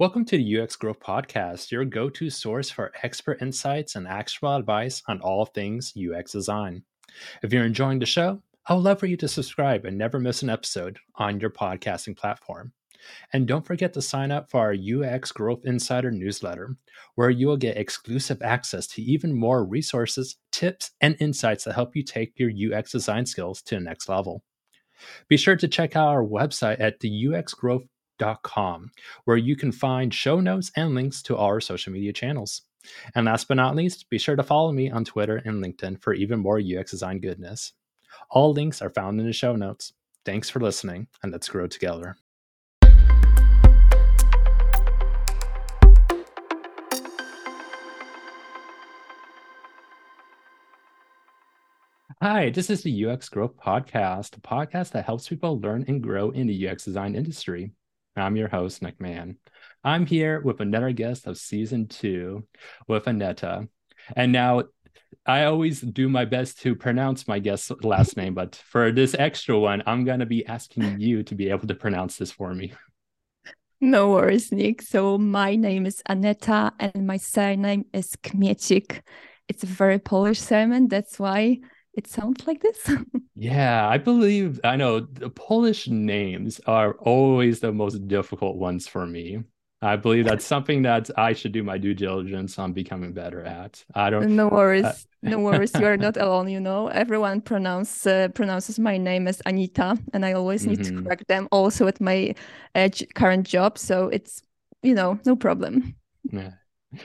Welcome 0.00 0.24
to 0.26 0.36
the 0.36 0.60
UX 0.60 0.76
Growth 0.76 1.00
Podcast, 1.00 1.72
your 1.72 1.84
go 1.84 2.08
to 2.08 2.30
source 2.30 2.70
for 2.70 2.92
expert 3.02 3.42
insights 3.42 3.96
and 3.96 4.06
actionable 4.06 4.54
advice 4.54 5.02
on 5.08 5.20
all 5.20 5.44
things 5.44 5.92
UX 5.98 6.30
design. 6.30 6.84
If 7.42 7.52
you're 7.52 7.64
enjoying 7.64 7.98
the 7.98 8.06
show, 8.06 8.40
I 8.66 8.74
would 8.74 8.84
love 8.84 9.00
for 9.00 9.06
you 9.06 9.16
to 9.16 9.26
subscribe 9.26 9.84
and 9.84 9.98
never 9.98 10.20
miss 10.20 10.44
an 10.44 10.50
episode 10.50 11.00
on 11.16 11.40
your 11.40 11.50
podcasting 11.50 12.16
platform. 12.16 12.72
And 13.32 13.48
don't 13.48 13.66
forget 13.66 13.92
to 13.94 14.00
sign 14.00 14.30
up 14.30 14.48
for 14.48 14.60
our 14.60 14.72
UX 14.72 15.32
Growth 15.32 15.62
Insider 15.64 16.12
newsletter, 16.12 16.76
where 17.16 17.30
you 17.30 17.48
will 17.48 17.56
get 17.56 17.76
exclusive 17.76 18.40
access 18.40 18.86
to 18.86 19.02
even 19.02 19.34
more 19.34 19.64
resources, 19.64 20.36
tips, 20.52 20.92
and 21.00 21.16
insights 21.18 21.64
that 21.64 21.74
help 21.74 21.96
you 21.96 22.04
take 22.04 22.38
your 22.38 22.52
UX 22.52 22.92
design 22.92 23.26
skills 23.26 23.62
to 23.62 23.74
the 23.74 23.80
next 23.80 24.08
level. 24.08 24.44
Be 25.26 25.36
sure 25.36 25.56
to 25.56 25.66
check 25.66 25.96
out 25.96 26.06
our 26.06 26.22
website 26.22 26.78
at 26.78 27.00
theuxgrowth.com, 28.18 28.90
where 29.24 29.36
you 29.36 29.56
can 29.56 29.72
find 29.72 30.12
show 30.12 30.40
notes 30.40 30.70
and 30.76 30.94
links 30.94 31.22
to 31.22 31.36
our 31.36 31.60
social 31.60 31.92
media 31.92 32.12
channels. 32.12 32.62
And 33.14 33.26
last 33.26 33.48
but 33.48 33.56
not 33.56 33.76
least, 33.76 34.08
be 34.08 34.18
sure 34.18 34.36
to 34.36 34.42
follow 34.42 34.72
me 34.72 34.90
on 34.90 35.04
Twitter 35.04 35.42
and 35.44 35.62
LinkedIn 35.62 36.00
for 36.00 36.14
even 36.14 36.38
more 36.38 36.60
UX 36.60 36.90
design 36.90 37.20
goodness. 37.20 37.72
All 38.30 38.52
links 38.52 38.82
are 38.82 38.90
found 38.90 39.20
in 39.20 39.26
the 39.26 39.32
show 39.32 39.56
notes. 39.56 39.92
Thanks 40.24 40.50
for 40.50 40.60
listening, 40.60 41.08
and 41.22 41.32
let's 41.32 41.48
grow 41.48 41.66
together. 41.66 42.16
Hi, 52.20 52.50
this 52.50 52.68
is 52.68 52.82
the 52.82 53.06
UX 53.06 53.28
Growth 53.28 53.56
Podcast, 53.56 54.36
a 54.36 54.40
podcast 54.40 54.90
that 54.90 55.04
helps 55.04 55.28
people 55.28 55.60
learn 55.60 55.84
and 55.86 56.02
grow 56.02 56.30
in 56.30 56.48
the 56.48 56.68
UX 56.68 56.84
design 56.84 57.14
industry. 57.14 57.70
I'm 58.20 58.36
your 58.36 58.48
host, 58.48 58.82
Nick 58.82 59.00
Mann. 59.00 59.36
I'm 59.84 60.06
here 60.06 60.40
with 60.40 60.60
another 60.60 60.92
guest 60.92 61.26
of 61.26 61.38
season 61.38 61.88
two 61.88 62.46
with 62.86 63.06
Aneta. 63.06 63.68
And 64.16 64.32
now 64.32 64.64
I 65.26 65.44
always 65.44 65.80
do 65.80 66.08
my 66.08 66.24
best 66.24 66.60
to 66.62 66.74
pronounce 66.74 67.28
my 67.28 67.38
guest's 67.38 67.70
last 67.82 68.16
name, 68.16 68.34
but 68.34 68.56
for 68.56 68.92
this 68.92 69.14
extra 69.18 69.58
one, 69.58 69.82
I'm 69.86 70.04
going 70.04 70.20
to 70.20 70.26
be 70.26 70.46
asking 70.46 71.00
you 71.00 71.22
to 71.24 71.34
be 71.34 71.50
able 71.50 71.66
to 71.68 71.74
pronounce 71.74 72.16
this 72.16 72.32
for 72.32 72.54
me. 72.54 72.72
No 73.80 74.10
worries, 74.10 74.50
Nick. 74.50 74.82
So 74.82 75.18
my 75.18 75.54
name 75.54 75.86
is 75.86 76.02
Aneta 76.08 76.72
and 76.80 77.06
my 77.06 77.16
surname 77.16 77.84
is 77.92 78.16
Kmiecik. 78.22 79.02
It's 79.48 79.62
a 79.62 79.66
very 79.66 79.98
Polish 79.98 80.40
surname. 80.40 80.88
That's 80.88 81.18
why 81.18 81.60
it 81.98 82.06
sounds 82.06 82.46
like 82.46 82.62
this. 82.62 82.88
yeah, 83.34 83.88
I 83.88 83.98
believe 83.98 84.60
I 84.62 84.76
know 84.76 85.00
the 85.00 85.28
Polish 85.28 85.88
names 85.88 86.60
are 86.66 86.92
always 87.00 87.58
the 87.58 87.72
most 87.72 88.06
difficult 88.06 88.56
ones 88.56 88.86
for 88.86 89.04
me. 89.04 89.42
I 89.82 89.96
believe 89.96 90.24
that's 90.24 90.44
something 90.44 90.82
that 90.82 91.10
I 91.16 91.32
should 91.32 91.50
do 91.52 91.64
my 91.64 91.76
due 91.76 91.94
diligence 91.94 92.56
on 92.58 92.72
becoming 92.72 93.12
better 93.12 93.42
at. 93.44 93.84
I 93.94 94.10
don't. 94.10 94.36
No 94.36 94.46
worries, 94.46 94.84
uh, 94.84 94.94
no 95.22 95.40
worries. 95.40 95.72
You 95.74 95.86
are 95.86 95.96
not 95.96 96.16
alone. 96.24 96.48
You 96.48 96.60
know, 96.60 96.86
everyone 96.86 97.40
pronounce 97.40 98.06
uh, 98.06 98.28
pronounces 98.28 98.78
my 98.78 98.96
name 98.96 99.26
as 99.26 99.42
Anita, 99.44 99.98
and 100.12 100.24
I 100.24 100.34
always 100.34 100.64
need 100.64 100.80
mm-hmm. 100.80 100.98
to 100.98 101.02
correct 101.02 101.26
them. 101.26 101.48
Also 101.50 101.88
at 101.88 102.00
my 102.00 102.34
uh, 102.76 102.88
current 103.16 103.44
job, 103.46 103.76
so 103.76 104.08
it's 104.08 104.42
you 104.82 104.94
know 104.94 105.18
no 105.26 105.34
problem. 105.34 105.96
Yeah, 106.30 106.52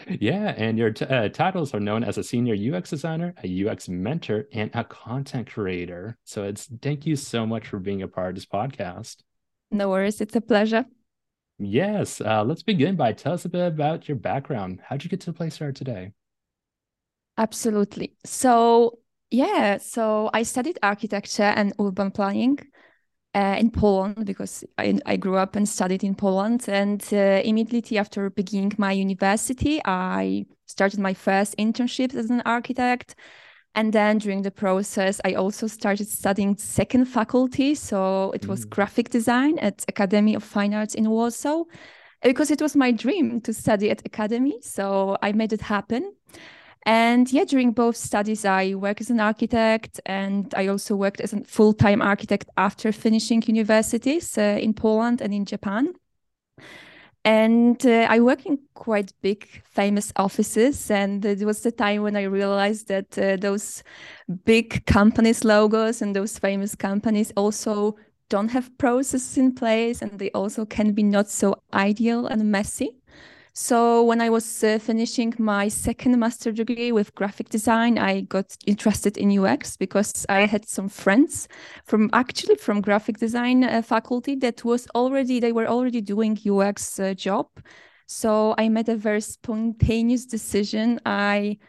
yeah, 0.08 0.53
and 0.56 0.78
your 0.78 0.92
t- 0.92 1.06
uh, 1.06 1.30
titles 1.30 1.73
are 1.73 1.80
known 1.80 2.03
as 2.03 2.17
a 2.17 2.23
senior 2.23 2.53
UX 2.53 2.89
designer, 2.89 3.34
a 3.44 3.48
UX 3.48 3.89
mentor, 3.89 4.48
and 4.53 4.72
a 4.73 4.84
content 4.84 5.52
creator. 5.52 6.17
So 6.23 6.44
it's 6.44 6.70
thank 6.81 7.06
you 7.06 7.16
so 7.16 7.45
much 7.45 7.67
for 7.67 7.80
being 7.80 8.02
a 8.02 8.08
part 8.08 8.30
of 8.30 8.36
this 8.36 8.45
podcast. 8.45 9.17
No 9.72 9.89
worries, 9.89 10.22
it's 10.22 10.36
a 10.36 10.42
pleasure. 10.42 10.86
Yes, 11.59 12.22
uh, 12.22 12.44
let's 12.44 12.64
begin 12.64 12.95
by 12.95 13.14
tell 13.14 13.34
us 13.34 13.45
a 13.45 13.50
bit 13.50 13.67
about 13.67 14.08
your 14.08 14.17
background. 14.17 14.81
How'd 14.84 15.04
you 15.04 15.09
get 15.09 15.22
to 15.22 15.28
the 15.28 15.34
place 15.34 15.59
you 15.59 15.67
are 15.67 15.72
today? 15.72 16.11
Absolutely. 17.38 18.14
So 18.26 19.00
yeah, 19.31 19.78
so 19.78 20.30
I 20.34 20.44
studied 20.44 20.78
architecture 20.84 21.43
and 21.43 21.73
urban 21.80 22.11
planning 22.11 22.60
uh, 23.36 23.55
in 23.60 23.71
Poland 23.71 24.26
because 24.26 24.64
I, 24.77 24.99
I, 25.05 25.17
grew 25.17 25.38
up 25.38 25.55
and 25.55 25.67
studied 25.67 26.04
in 26.04 26.16
Poland. 26.16 26.66
And 26.67 27.04
uh, 27.11 27.42
immediately 27.44 27.98
after 27.98 28.30
beginning 28.30 28.73
my 28.77 28.92
university, 28.92 29.82
I 29.86 30.45
started 30.67 30.99
my 30.99 31.14
first 31.14 31.55
internship 31.58 32.14
as 32.16 32.30
an 32.30 32.42
architect. 32.45 33.16
And 33.76 33.92
then 33.92 34.20
during 34.20 34.43
the 34.43 34.52
process, 34.52 35.20
I 35.26 35.33
also 35.33 35.66
started 35.66 36.08
studying 36.08 36.58
second 36.58 37.05
faculty. 37.05 37.73
So 37.73 38.32
it 38.32 38.48
was 38.48 38.66
mm. 38.66 38.70
graphic 38.70 39.10
design 39.10 39.58
at 39.60 39.83
Academy 39.88 40.36
of 40.36 40.43
Fine 40.43 40.76
Arts 40.76 40.93
in 40.93 41.10
Warsaw 41.10 41.64
because 42.22 42.52
it 42.52 42.61
was 42.61 42.76
my 42.76 42.92
dream 42.92 43.42
to 43.42 43.54
study 43.54 43.89
at 43.89 44.05
Academy. 44.05 44.60
So 44.61 45.17
I 45.23 45.32
made 45.32 45.54
it 45.54 45.61
happen. 45.61 46.14
And 46.86 47.32
yeah, 47.32 47.45
during 47.45 47.71
both 47.71 47.95
studies, 47.95 48.44
I 48.44 48.73
worked 48.76 49.02
as 49.02 49.10
an 49.10 49.20
architect 49.20 50.02
and 50.05 50.54
I 50.55 50.67
also 50.67 50.95
worked 50.95 51.21
as 51.21 51.33
a 51.33 51.44
full 51.44 51.73
time 51.73 52.02
architect 52.02 52.49
after 52.58 52.92
finishing 52.92 53.42
universities 53.48 54.38
uh, 54.38 54.58
in 54.60 54.73
Poland 54.73 55.22
and 55.22 55.33
in 55.33 55.45
Japan. 55.45 55.93
And 57.26 57.86
uh, 57.86 58.08
I 58.10 58.20
work 58.20 58.45
in 58.45 58.60
quite 58.73 59.14
big, 59.22 59.48
famous 59.64 60.11
offices. 60.17 60.92
And 60.92 61.23
it 61.23 61.45
was 61.45 61.61
the 61.61 61.72
time 61.72 62.04
when 62.04 62.17
I 62.17 62.23
realized 62.23 62.89
that 62.89 63.17
uh, 63.17 63.38
those 63.38 63.82
big 64.43 64.86
companies' 64.86 65.45
logos 65.45 66.02
and 66.02 66.14
those 66.14 66.38
famous 66.38 66.76
companies 66.76 67.32
also 67.38 67.95
don't 68.30 68.49
have 68.49 68.77
processes 68.77 69.38
in 69.38 69.54
place 69.54 70.02
and 70.02 70.20
they 70.20 70.32
also 70.32 70.66
can 70.66 70.92
be 70.93 71.04
not 71.04 71.30
so 71.30 71.55
ideal 71.73 72.26
and 72.26 72.52
messy. 72.52 72.98
So 73.55 74.02
when 74.02 74.19
I 74.19 74.31
was 74.31 74.64
uh, 74.64 74.80
finishing 74.80 75.31
my 75.37 75.67
second 75.67 76.17
master 76.19 76.52
degree 76.52 76.91
with 76.91 77.14
graphic 77.14 77.49
design, 77.49 77.99
I 77.99 78.21
got 78.21 78.58
interested 78.65 79.15
in 79.15 79.30
UX 79.30 79.77
because 79.77 80.25
I 80.27 80.47
had 80.47 80.67
some 80.67 80.89
friends 80.89 81.47
from 81.86 82.09
actually 82.13 82.55
from 82.55 82.81
graphic 82.81 83.19
design 83.19 83.63
uh, 83.63 83.83
faculty 83.83 84.33
that 84.37 84.65
was 84.65 84.87
already 84.95 85.39
they 85.39 85.52
were 85.52 85.67
already 85.67 86.02
doing 86.02 86.36
UX 86.43 86.99
uh, 86.99 87.13
job. 87.13 87.45
So 88.08 88.55
I 88.58 88.69
made 88.69 88.89
a 88.89 88.95
very 88.95 89.21
spontaneous 89.21 90.25
decision. 90.25 90.99
I 91.05 91.59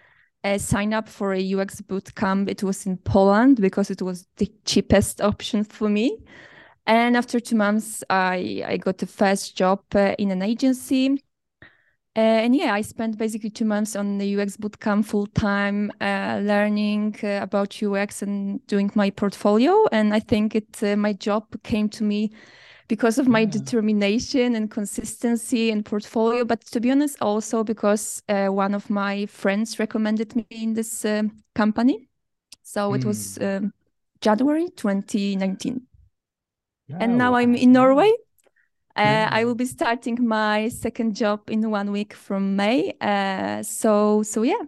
uh, 0.43 0.57
signed 0.57 0.95
up 0.95 1.07
for 1.07 1.35
a 1.35 1.55
UX 1.55 1.83
bootcamp. 1.83 2.49
It 2.49 2.63
was 2.63 2.87
in 2.87 2.97
Poland 2.97 3.61
because 3.61 3.91
it 3.91 4.01
was 4.01 4.27
the 4.39 4.51
cheapest 4.65 5.21
option 5.21 5.65
for 5.65 5.91
me. 5.91 6.17
And 6.87 7.15
after 7.15 7.41
two 7.41 7.57
months, 7.57 8.03
I, 8.09 8.63
I 8.67 8.79
got 8.79 8.99
the 8.99 9.07
first 9.07 9.55
job 9.55 9.81
uh, 9.95 10.15
in 10.19 10.31
an 10.31 10.41
agency 10.41 11.24
uh, 12.17 12.21
and 12.21 12.55
yeah, 12.55 12.73
I 12.73 12.83
spent 12.83 13.19
basically 13.19 13.51
two 13.51 13.65
months 13.65 13.97
on 13.97 14.19
the 14.19 14.41
UX 14.41 14.57
bootcamp 14.57 15.05
full 15.05 15.27
time, 15.27 15.91
uh, 16.01 16.39
learning 16.43 17.17
uh, 17.25 17.41
about 17.43 17.83
UX 17.83 18.23
and 18.23 18.65
doing 18.69 18.93
my 18.95 19.11
portfolio. 19.11 19.87
And 19.91 20.15
I 20.15 20.21
think 20.21 20.55
it 20.55 20.81
uh, 20.81 20.97
my 20.97 21.13
job 21.13 21.45
came 21.65 21.89
to 21.89 22.05
me 22.05 22.31
because 22.87 23.19
of 23.19 23.27
my 23.27 23.41
yeah. 23.41 23.47
determination 23.47 24.55
and 24.55 24.71
consistency 24.71 25.73
and 25.73 25.85
portfolio. 25.85 26.45
But 26.45 26.61
to 26.67 26.81
be 26.81 26.93
honest, 26.93 27.17
also 27.21 27.65
because 27.65 28.23
uh, 28.29 28.47
one 28.47 28.75
of 28.75 28.89
my 28.91 29.27
friends 29.27 29.81
recommended 29.81 30.37
me 30.37 30.47
in 30.51 30.75
this 30.75 31.05
uh, 31.05 31.25
company. 31.57 32.09
So 32.63 32.93
mm. 32.93 32.97
it 32.97 33.05
was 33.05 33.37
hmm. 33.37 33.45
um, 33.45 33.73
January 34.21 34.69
2019. 34.71 35.83
Yeah, 36.87 36.97
and 37.01 37.19
now 37.19 37.35
I'm 37.35 37.57
in 37.57 37.73
Norway 37.73 38.13
uh, 38.97 39.29
I 39.31 39.45
will 39.45 39.55
be 39.55 39.65
starting 39.65 40.27
my 40.27 40.69
second 40.69 41.17
job 41.17 41.51
in 41.51 41.69
one 41.71 41.91
week 41.91 42.15
from 42.15 42.57
May. 42.57 42.95
Uh, 43.01 43.63
so 43.63 44.23
so 44.23 44.43
yeah, 44.43 44.63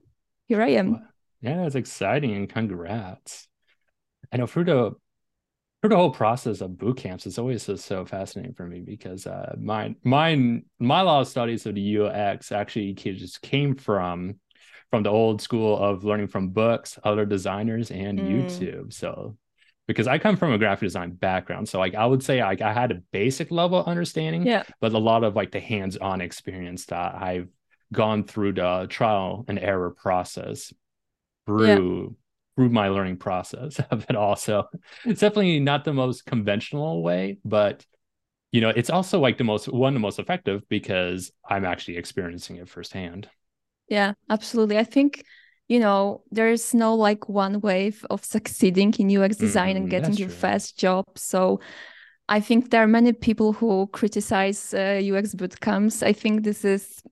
here 0.49 0.63
I 0.63 0.71
am. 0.71 1.07
Yeah, 1.41 1.67
it's 1.67 1.77
exciting 1.77 2.35
and 2.35 2.49
congrats. 2.49 3.47
I 4.33 4.39
know 4.39 4.47
through 4.47 4.65
the 4.65 4.93
through 5.81 5.91
the 5.91 5.97
whole 5.97 6.11
process 6.11 6.61
of 6.61 6.77
boot 6.77 6.97
camps, 6.97 7.27
it's 7.27 7.39
always 7.39 7.67
just 7.67 7.85
so 7.85 8.05
fascinating 8.05 8.55
for 8.55 8.67
me 8.67 8.81
because 8.81 9.27
uh, 9.27 9.55
my 9.59 9.95
mine 10.03 10.65
my 10.81 11.03
law 11.03 11.23
studies 11.23 11.67
of 11.67 11.75
the 11.77 11.99
UX 11.99 12.51
actually 12.51 12.95
just 12.95 13.43
came 13.43 13.77
from 13.77 14.41
from 14.91 15.03
the 15.03 15.11
old 15.11 15.41
school 15.43 15.79
of 15.79 16.05
learning 16.05 16.29
from 16.29 16.49
books, 16.49 16.99
other 17.05 17.25
designers, 17.27 17.91
and 17.91 18.19
mm. 18.19 18.29
YouTube. 18.29 18.93
So 18.93 19.37
because 19.87 20.07
I 20.09 20.19
come 20.19 20.37
from 20.37 20.53
a 20.53 20.59
graphic 20.59 20.87
design 20.87 21.13
background. 21.13 21.69
So 21.69 21.79
like 21.79 21.95
I 21.95 22.07
would 22.07 22.23
say 22.23 22.43
like 22.43 22.61
I 22.61 22.73
had 22.73 22.91
a 22.91 23.03
basic 23.13 23.51
level 23.51 23.83
understanding, 23.85 24.47
yeah. 24.47 24.65
but 24.81 24.93
a 24.93 24.99
lot 24.99 25.25
of 25.25 25.37
like 25.37 25.53
the 25.53 25.61
hands-on 25.61 26.21
experience 26.21 26.87
that 26.87 27.15
I've 27.15 27.49
gone 27.93 28.25
through 28.25 28.55
the 28.55 28.87
trial 28.89 29.45
and 29.49 29.59
error 29.59 29.91
process 29.91 30.73
through 31.47 31.67
yeah. 31.67 32.09
through 32.57 32.71
my 32.71 32.89
learning 32.89 33.19
process 33.19 33.79
of 33.91 34.07
it 34.09 34.17
also. 34.17 34.69
It's 35.05 35.21
definitely 35.21 35.61
not 35.61 35.85
the 35.85 35.93
most 35.93 36.27
conventional 36.27 37.03
way, 37.03 37.39
but 37.45 37.85
you 38.53 38.61
know, 38.61 38.71
it's 38.71 38.91
also 38.91 39.21
like 39.21 39.39
the 39.39 39.45
most 39.45 39.69
one 39.69 39.95
the 39.95 40.01
most 40.01 40.19
effective 40.19 40.63
because 40.69 41.31
I'm 41.49 41.65
actually 41.65 41.99
experiencing 41.99 42.57
it 42.57 42.69
firsthand. 42.69 43.29
Yeah, 43.89 44.15
absolutely. 44.29 44.79
I 44.79 44.85
think 44.85 45.25
you 45.69 45.81
know 45.81 46.23
there's 46.31 46.75
no 46.75 46.95
like 46.95 47.29
one 47.29 47.61
way 47.61 47.93
of 48.11 48.25
succeeding 48.25 48.95
in 48.99 49.17
ux 49.19 49.37
design 49.37 49.75
mm, 49.75 49.79
and 49.79 49.91
getting 49.91 50.15
your 50.15 50.29
true. 50.29 50.39
first 50.39 50.79
job 50.79 51.05
so 51.17 51.61
I 52.29 52.41
think 52.41 52.71
there 52.71 52.83
are 52.83 52.89
many 52.89 53.13
people 53.13 53.53
who 53.53 53.87
criticize 53.93 54.75
uh, 54.75 55.01
UX 55.01 55.35
bootcamps. 55.35 56.03
I 56.03 56.13
think 56.13 56.43
this 56.43 56.65
is 56.65 57.03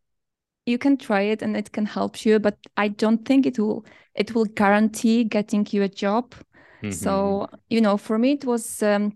you 0.67 0.79
can 0.79 0.97
try 0.97 1.23
it 1.23 1.43
and 1.43 1.56
it 1.56 1.73
can 1.73 1.87
help 1.87 2.25
you, 2.25 2.39
but 2.39 2.59
I 2.77 2.89
don't 2.89 3.25
think 3.25 3.47
it 3.47 3.59
will 3.59 3.85
it 4.15 4.35
will 4.35 4.47
guarantee 4.47 5.25
getting 5.25 5.67
you 5.71 5.83
a 5.83 5.89
job. 5.89 6.35
Mm-hmm. 6.83 6.91
So 6.91 7.49
you 7.71 7.81
know, 7.81 7.97
for 7.97 8.19
me, 8.19 8.33
it 8.33 8.45
was 8.45 8.83
um, 8.83 9.12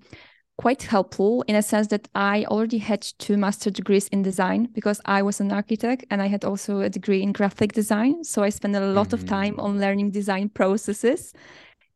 quite 0.58 0.82
helpful 0.82 1.42
in 1.46 1.54
a 1.54 1.62
sense 1.62 1.86
that 1.86 2.08
I 2.14 2.44
already 2.46 2.78
had 2.78 3.02
two 3.18 3.36
master 3.36 3.70
degrees 3.70 4.08
in 4.08 4.22
design 4.22 4.68
because 4.72 5.00
I 5.04 5.22
was 5.22 5.40
an 5.40 5.52
architect 5.52 6.04
and 6.10 6.20
I 6.20 6.26
had 6.26 6.44
also 6.44 6.80
a 6.80 6.90
degree 6.90 7.22
in 7.22 7.32
graphic 7.32 7.72
design. 7.72 8.24
So 8.24 8.42
I 8.42 8.50
spent 8.50 8.74
a 8.74 8.80
lot 8.80 9.08
mm-hmm. 9.08 9.14
of 9.14 9.26
time 9.26 9.52
mm-hmm. 9.54 9.64
on 9.64 9.80
learning 9.80 10.10
design 10.10 10.48
processes 10.48 11.32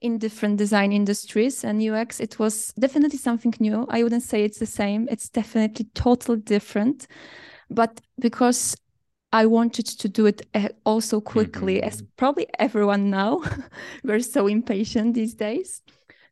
in 0.00 0.18
different 0.18 0.58
design 0.58 0.92
industries 0.92 1.64
and 1.64 1.82
UX. 1.82 2.20
It 2.20 2.38
was 2.38 2.72
definitely 2.78 3.18
something 3.18 3.52
new. 3.58 3.84
I 3.90 4.04
wouldn't 4.04 4.22
say 4.22 4.44
it's 4.44 4.58
the 4.60 4.66
same. 4.66 5.08
It's 5.10 5.28
definitely 5.28 5.86
totally 5.94 6.40
different. 6.40 7.08
But 7.68 8.00
because 8.20 8.76
I 9.32 9.46
wanted 9.46 9.86
to 9.86 10.08
do 10.08 10.26
it 10.26 10.42
eh, 10.54 10.68
also 10.84 11.20
quickly, 11.20 11.76
mm-hmm. 11.76 11.88
as 11.88 12.02
probably 12.16 12.46
everyone 12.60 13.10
now, 13.10 13.42
we're 14.04 14.20
so 14.20 14.46
impatient 14.46 15.14
these 15.14 15.34
days. 15.34 15.82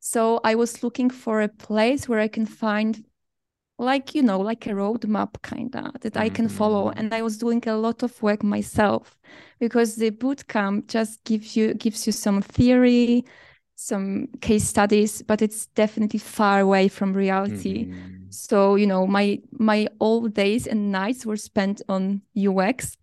So 0.00 0.40
I 0.44 0.54
was 0.54 0.82
looking 0.82 1.10
for 1.10 1.40
a 1.40 1.48
place 1.48 2.08
where 2.08 2.20
I 2.20 2.28
can 2.28 2.46
find 2.46 3.04
like 3.80 4.14
you 4.14 4.22
know 4.22 4.38
like 4.38 4.66
a 4.66 4.70
roadmap 4.70 5.40
kind 5.42 5.74
of 5.74 5.98
that 6.02 6.16
i 6.16 6.28
can 6.28 6.48
follow 6.48 6.90
mm-hmm. 6.90 6.98
and 6.98 7.14
i 7.14 7.22
was 7.22 7.38
doing 7.38 7.62
a 7.66 7.74
lot 7.74 8.02
of 8.02 8.22
work 8.22 8.42
myself 8.42 9.18
because 9.58 9.96
the 9.96 10.10
bootcamp 10.10 10.86
just 10.86 11.24
gives 11.24 11.56
you 11.56 11.72
gives 11.74 12.06
you 12.06 12.12
some 12.12 12.42
theory 12.42 13.24
some 13.76 14.28
case 14.42 14.64
studies 14.68 15.22
but 15.22 15.40
it's 15.40 15.66
definitely 15.68 16.18
far 16.18 16.60
away 16.60 16.88
from 16.88 17.14
reality 17.14 17.86
mm-hmm. 17.86 18.16
so 18.28 18.74
you 18.74 18.86
know 18.86 19.06
my 19.06 19.40
my 19.52 19.88
all 19.98 20.28
days 20.28 20.66
and 20.66 20.92
nights 20.92 21.24
were 21.24 21.38
spent 21.38 21.80
on 21.88 22.20
ux 22.46 22.98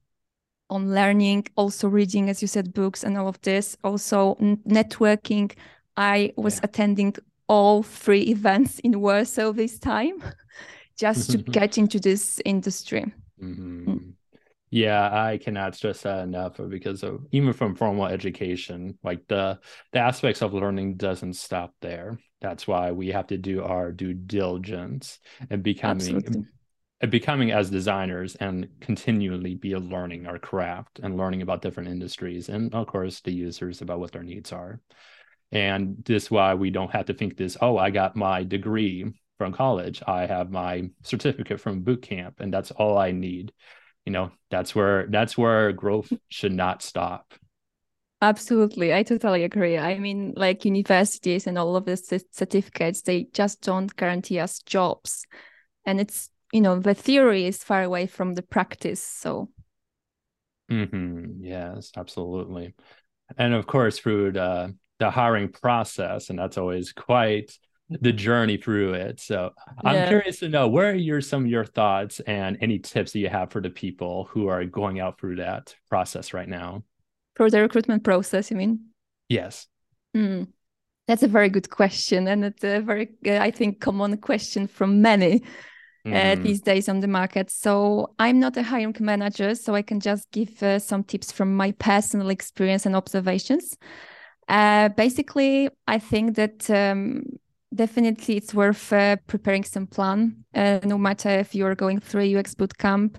on 0.70 0.94
learning 0.94 1.44
also 1.56 1.88
reading 1.88 2.30
as 2.30 2.40
you 2.42 2.48
said 2.48 2.72
books 2.74 3.04
and 3.04 3.18
all 3.18 3.28
of 3.28 3.42
this 3.42 3.76
also 3.84 4.36
networking 4.68 5.52
I 5.98 6.34
was 6.38 6.56
yeah. 6.56 6.62
attending 6.64 7.16
all 7.48 7.84
three 7.84 8.22
events 8.30 8.80
in 8.80 9.02
Warsaw 9.02 9.52
this 9.52 9.80
time 9.80 10.24
just 10.98 11.32
to 11.32 11.38
get 11.38 11.78
into 11.78 12.00
this 12.00 12.40
industry. 12.46 13.14
Mm-hmm. 13.42 13.90
Mm. 13.90 14.14
Yeah, 14.70 15.10
I 15.12 15.38
cannot 15.38 15.76
stress 15.76 16.02
that 16.02 16.24
enough 16.24 16.60
because 16.70 17.02
of, 17.02 17.26
even 17.32 17.54
from 17.54 17.76
formal 17.76 18.06
education, 18.06 18.98
like 19.02 19.26
the 19.28 19.60
the 19.94 20.00
aspects 20.00 20.42
of 20.42 20.54
learning 20.54 20.98
doesn't 20.98 21.36
stop 21.36 21.74
there. 21.82 22.20
That's 22.42 22.68
why 22.68 22.92
we 22.92 23.08
have 23.10 23.28
to 23.28 23.38
do 23.38 23.64
our 23.64 23.92
due 23.94 24.14
diligence 24.14 25.20
and 25.50 25.64
becoming 25.64 26.18
Absolutely. 26.18 26.46
and 27.00 27.12
becoming 27.12 27.52
as 27.52 27.70
designers 27.70 28.36
and 28.36 28.68
continually 28.82 29.56
be 29.56 29.74
learning 29.76 30.28
our 30.28 30.38
craft 30.40 31.00
and 31.02 31.16
learning 31.16 31.44
about 31.44 31.62
different 31.62 31.90
industries 31.90 32.50
and 32.50 32.74
of 32.74 32.88
course 32.88 33.22
the 33.22 33.32
users 33.32 33.82
about 33.82 34.00
what 34.00 34.12
their 34.12 34.24
needs 34.24 34.52
are. 34.52 34.82
And 35.52 36.04
this 36.06 36.24
is 36.24 36.32
why 36.32 36.56
we 36.56 36.70
don't 36.70 36.92
have 36.92 37.06
to 37.06 37.14
think 37.14 37.38
this, 37.38 37.58
oh, 37.62 37.78
I 37.78 37.90
got 37.90 38.16
my 38.16 38.44
degree 38.44 39.14
from 39.38 39.54
college. 39.54 40.02
I 40.06 40.26
have 40.26 40.52
my 40.52 40.90
certificate 41.04 41.62
from 41.62 41.82
boot 41.82 42.02
camp, 42.02 42.40
and 42.40 42.54
that's 42.54 42.72
all 42.72 42.98
I 42.98 43.12
need. 43.12 43.54
You 44.06 44.12
know, 44.12 44.32
that's 44.50 44.74
where 44.74 45.08
that's 45.08 45.38
where 45.38 45.72
growth 45.74 46.12
should 46.30 46.54
not 46.54 46.82
stop. 46.82 47.34
Absolutely. 48.22 48.94
I 48.94 49.04
totally 49.04 49.44
agree. 49.44 49.78
I 49.78 50.00
mean, 50.00 50.34
like 50.36 50.66
universities 50.66 51.46
and 51.46 51.58
all 51.58 51.76
of 51.76 51.86
the 51.86 51.98
certificates, 52.32 53.04
they 53.04 53.28
just 53.32 53.62
don't 53.62 53.96
guarantee 53.96 54.40
us 54.40 54.60
jobs. 54.60 55.26
And 55.86 56.02
it's, 56.02 56.32
you 56.52 56.62
know, 56.62 56.80
the 56.80 56.96
theory 56.96 57.46
is 57.46 57.64
far 57.64 57.84
away 57.84 58.08
from 58.08 58.34
the 58.34 58.42
practice. 58.42 59.04
So, 59.04 59.50
mm-hmm. 60.72 61.44
yes, 61.44 61.92
absolutely. 61.96 62.74
And 63.38 63.54
of 63.54 63.68
course, 63.68 64.00
through 64.00 64.32
the 64.32 64.74
the 65.00 65.10
hiring 65.10 65.50
process, 65.50 66.30
and 66.30 66.40
that's 66.40 66.58
always 66.58 66.92
quite 66.94 67.58
the 67.90 68.12
journey 68.12 68.58
through 68.58 68.94
it. 68.94 69.20
So 69.20 69.54
I'm 69.84 70.08
curious 70.08 70.40
to 70.40 70.50
know 70.50 70.68
where 70.68 70.92
are 70.92 70.96
your 70.96 71.22
some 71.22 71.46
of 71.46 71.50
your 71.50 71.66
thoughts 71.66 72.20
and 72.22 72.58
any 72.60 72.80
tips 72.80 73.14
that 73.14 73.20
you 73.20 73.30
have 73.30 73.52
for 73.52 73.62
the 73.62 73.70
people 73.70 74.28
who 74.32 74.48
are 74.48 74.66
going 74.66 75.00
out 75.00 75.20
through 75.20 75.38
that 75.38 75.74
process 75.90 76.34
right 76.34 76.50
now. 76.50 76.84
For 77.36 77.50
the 77.50 77.62
recruitment 77.62 78.04
process, 78.04 78.52
you 78.52 78.58
mean? 78.58 78.88
Yes. 79.30 79.68
Mm. 80.16 80.48
That's 81.08 81.24
a 81.24 81.28
very 81.28 81.50
good 81.50 81.70
question, 81.70 82.28
and 82.28 82.44
it's 82.44 82.64
a 82.64 82.80
very, 82.80 83.12
uh, 83.26 83.38
I 83.38 83.52
think, 83.52 83.80
common 83.80 84.18
question 84.18 84.68
from 84.68 85.02
many 85.02 85.44
uh, 86.06 86.10
mm-hmm. 86.10 86.44
these 86.44 86.60
days 86.60 86.90
on 86.90 87.00
the 87.00 87.08
market. 87.08 87.50
So 87.50 88.14
I'm 88.20 88.40
not 88.40 88.58
a 88.58 88.64
hiring 88.64 88.96
manager, 89.00 89.56
so 89.56 89.76
I 89.76 89.82
can 89.82 90.02
just 90.02 90.30
give 90.32 90.62
uh, 90.62 90.80
some 90.80 91.06
tips 91.06 91.32
from 91.32 91.56
my 91.56 91.72
personal 91.72 92.30
experience 92.30 92.86
and 92.86 92.96
observations. 92.96 93.78
Uh, 94.48 94.90
basically, 94.90 95.70
I 95.88 96.00
think 96.00 96.36
that 96.36 96.70
um, 96.70 97.24
definitely 97.74 98.38
it's 98.38 98.54
worth 98.54 98.94
uh, 98.94 99.18
preparing 99.28 99.64
some 99.64 99.88
plan, 99.88 100.46
uh, 100.54 100.80
no 100.84 100.98
matter 100.98 101.30
if 101.30 101.54
you're 101.54 101.76
going 101.76 102.00
through 102.00 102.22
a 102.22 102.36
UX 102.38 102.56
bootcamp 102.56 103.18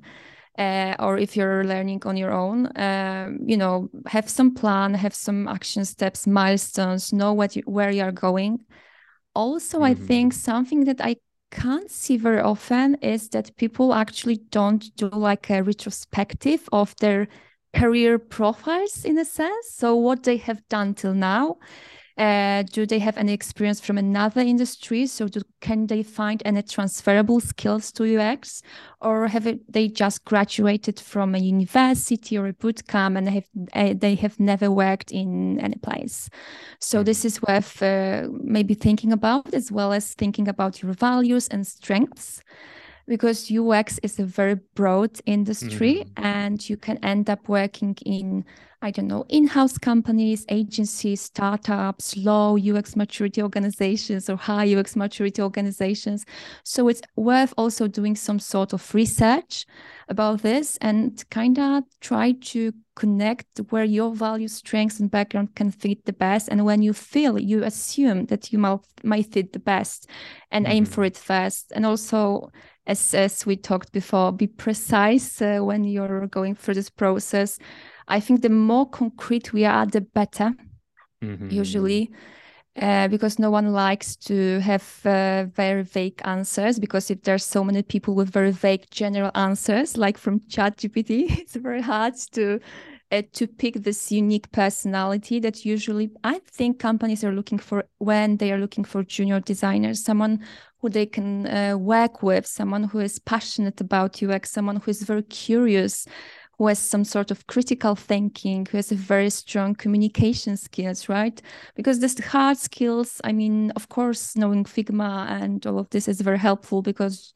uh, 0.59 0.97
or 0.99 1.19
if 1.19 1.37
you're 1.37 1.65
learning 1.65 2.03
on 2.05 2.17
your 2.17 2.33
own. 2.33 2.71
Um, 2.77 3.39
you 3.47 3.57
know, 3.57 3.89
have 4.07 4.29
some 4.29 4.55
plan, 4.55 4.95
have 4.95 5.15
some 5.15 5.49
action 5.49 5.85
steps, 5.85 6.27
milestones, 6.27 7.13
know 7.13 7.33
what 7.33 7.57
you, 7.57 7.63
where 7.67 7.91
you 7.91 8.03
are 8.03 8.13
going. 8.13 8.61
Also, 9.35 9.79
mm-hmm. 9.79 9.85
I 9.85 9.95
think 9.95 10.33
something 10.33 10.85
that 10.85 11.01
I 11.01 11.17
can't 11.51 11.91
see 11.91 12.17
very 12.17 12.41
often 12.41 12.97
is 12.97 13.29
that 13.31 13.57
people 13.57 13.95
actually 13.95 14.39
don't 14.51 14.85
do 14.97 15.09
like 15.09 15.49
a 15.51 15.63
retrospective 15.63 16.69
of 16.73 16.95
their 16.97 17.29
career 17.79 18.19
profiles 18.19 19.05
in 19.05 19.19
a 19.19 19.25
sense. 19.25 19.71
So, 19.71 19.95
what 19.95 20.23
they 20.25 20.37
have 20.39 20.67
done 20.69 20.95
till 20.95 21.15
now. 21.15 21.59
Uh, 22.17 22.65
do 22.73 22.85
they 22.85 22.99
have 22.99 23.17
any 23.17 23.33
experience 23.33 23.81
from 23.81 23.97
another 23.97 24.41
industry? 24.41 25.07
So, 25.07 25.29
do, 25.29 25.41
can 25.61 25.87
they 25.87 26.03
find 26.03 26.43
any 26.45 26.63
transferable 26.63 27.39
skills 27.39 27.93
to 27.93 28.19
UX, 28.19 28.61
or 29.01 29.29
have 29.29 29.47
it, 29.47 29.73
they 29.73 29.87
just 29.87 30.25
graduated 30.25 30.99
from 30.99 31.37
a 31.37 31.39
university 31.39 32.37
or 32.37 32.49
a 32.49 32.53
bootcamp 32.53 33.17
and 33.17 33.29
they 33.29 33.35
have 33.35 33.49
uh, 33.73 33.95
they 33.97 34.17
have 34.17 34.41
never 34.41 34.69
worked 34.69 35.13
in 35.13 35.61
any 35.61 35.77
place? 35.77 36.29
So, 36.81 36.99
mm-hmm. 36.99 37.05
this 37.05 37.25
is 37.25 37.41
worth 37.41 37.81
uh, 37.83 38.27
maybe 38.33 38.75
thinking 38.75 39.13
about 39.13 39.55
as 39.55 39.71
well 39.71 39.93
as 39.93 40.15
thinking 40.15 40.49
about 40.49 40.83
your 40.83 40.95
values 40.95 41.47
and 41.47 41.65
strengths 41.65 42.43
because 43.09 43.51
UX 43.51 43.99
is 44.03 44.19
a 44.19 44.25
very 44.25 44.57
broad 44.75 45.19
industry 45.27 46.05
mm. 46.05 46.11
and 46.17 46.69
you 46.69 46.77
can 46.77 46.99
end 47.03 47.29
up 47.31 47.49
working 47.49 47.97
in, 48.05 48.45
I 48.81 48.93
don't 48.93 49.09
know, 49.09 49.25
in 49.29 49.49
house 49.49 49.77
companies, 49.77 50.47
agencies, 50.49 51.21
startups, 51.21 52.17
low 52.17 52.57
UX 52.57 52.95
maturity 52.95 53.43
organizations, 53.43 54.31
or 54.31 54.37
high 54.37 54.73
UX 54.73 54.95
maturity 54.95 55.43
organizations. 55.43 56.25
So 56.63 56.87
it's 56.87 57.03
worth 57.17 57.53
also 57.57 57.89
doing 57.89 58.15
some 58.15 58.39
sort 58.39 58.73
of 58.73 58.95
research 58.95 59.67
about 60.09 60.43
this 60.43 60.79
and 60.81 61.25
kind 61.31 61.59
of 61.59 61.83
try 62.01 62.33
to 62.33 62.73
connect 62.95 63.59
where 63.71 63.85
your 63.85 64.15
value, 64.15 64.47
strengths, 64.47 65.01
and 65.01 65.11
background 65.11 65.57
can 65.57 65.73
fit 65.73 66.05
the 66.05 66.13
best. 66.13 66.49
And 66.49 66.65
when 66.65 66.81
you 66.81 66.93
feel, 66.93 67.37
you 67.37 67.65
assume 67.65 68.27
that 68.27 68.53
you 68.53 68.61
might, 68.61 68.81
might 69.03 69.33
fit 69.33 69.53
the 69.53 69.59
best 69.59 70.07
and 70.53 70.65
mm-hmm. 70.65 70.73
aim 70.73 70.85
for 70.85 71.03
it 71.03 71.17
first. 71.17 71.73
And 71.75 71.85
also, 71.85 72.53
as, 72.87 73.13
as 73.13 73.45
we 73.45 73.57
talked 73.57 73.93
before, 73.93 74.33
be 74.33 74.47
precise 74.47 75.43
uh, 75.43 75.59
when 75.59 75.83
you're 75.83 76.29
going 76.29 76.55
through 76.55 76.75
this 76.75 76.91
process. 76.91 77.59
I 78.09 78.21
think 78.21 78.43
the 78.43 78.49
more 78.49 78.89
concrete 78.89 79.53
we 79.53 79.65
are, 79.65 79.87
the 79.87 80.01
better, 80.01 80.55
mm-hmm. 81.23 81.51
usually. 81.51 82.11
Uh, 82.81 83.09
because 83.09 83.41
no 83.41 83.51
one 83.51 83.73
likes 83.73 84.15
to 84.15 84.61
have 84.61 85.01
uh, 85.05 85.45
very 85.53 85.83
vague 85.83 86.21
answers. 86.25 86.79
Because 86.79 87.11
if 87.11 87.23
there's 87.23 87.45
so 87.45 87.65
many 87.65 87.83
people 87.83 88.15
with 88.15 88.31
very 88.31 88.53
vague 88.53 88.89
general 88.93 89.33
answers, 89.35 89.97
like 89.97 90.17
from 90.17 90.39
ChatGPT, 90.41 91.27
it's 91.41 91.57
very 91.57 91.83
hard 91.83 92.15
to 92.33 92.61
uh, 93.11 93.23
to 93.33 93.47
pick 93.47 93.83
this 93.83 94.13
unique 94.13 94.51
personality 94.53 95.41
that 95.41 95.65
usually 95.65 96.11
I 96.25 96.41
think 96.53 96.79
companies 96.79 97.25
are 97.25 97.33
looking 97.33 97.59
for 97.59 97.85
when 97.99 98.37
they 98.37 98.53
are 98.53 98.59
looking 98.59 98.85
for 98.85 99.03
junior 99.03 99.41
designers, 99.41 100.05
someone 100.05 100.45
who 100.81 100.89
they 100.89 101.07
can 101.07 101.47
uh, 101.47 101.77
work 101.77 102.23
with, 102.23 102.47
someone 102.47 102.85
who 102.85 103.01
is 103.01 103.19
passionate 103.19 103.81
about 103.81 104.23
UX, 104.23 104.51
someone 104.51 104.77
who 104.77 104.91
is 104.91 105.03
very 105.03 105.23
curious, 105.23 106.07
who 106.59 106.67
has 106.67 106.79
some 106.79 107.05
sort 107.05 107.31
of 107.31 107.47
critical 107.47 107.95
thinking, 107.95 108.67
who 108.67 108.77
has 108.77 108.91
a 108.91 108.97
very 108.97 109.31
strong 109.31 109.75
communication 109.75 110.57
skills, 110.57 111.09
right? 111.09 111.41
Because 111.77 112.01
this 112.01 112.19
hard 112.19 112.59
skills, 112.59 113.21
I 113.25 113.33
mean, 113.33 113.71
of 113.77 113.89
course, 113.89 114.37
knowing 114.37 114.65
Figma 114.65 115.31
and 115.31 115.65
all 115.67 115.79
of 115.79 115.89
this 115.91 116.09
is 116.09 116.21
very 116.21 116.39
helpful 116.39 116.83
because 116.83 117.33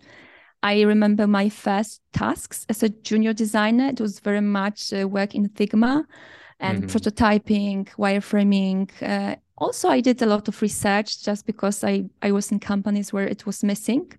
I 0.65 0.83
remember 0.83 1.27
my 1.27 1.49
first 1.49 2.03
tasks 2.13 2.67
as 2.69 2.83
a 2.83 2.89
junior 2.89 3.33
designer. 3.33 3.87
It 3.87 4.01
was 4.01 4.21
very 4.21 4.41
much 4.41 4.93
uh, 4.93 5.09
work 5.09 5.35
in 5.35 5.49
Figma 5.49 6.05
and 6.59 6.85
mm-hmm. 6.85 6.97
prototyping, 6.97 7.89
wireframing, 7.97 8.91
uh, 9.03 9.37
also 9.63 9.89
I 9.89 10.01
did 10.01 10.21
a 10.23 10.27
lot 10.27 10.49
of 10.49 10.61
research 10.61 11.23
just 11.23 11.47
because 11.47 11.85
I 11.85 12.05
I 12.21 12.33
was 12.33 12.51
in 12.51 12.59
companies 12.59 13.13
where 13.13 13.29
it 13.29 13.47
was 13.47 13.63
missing. 13.63 14.13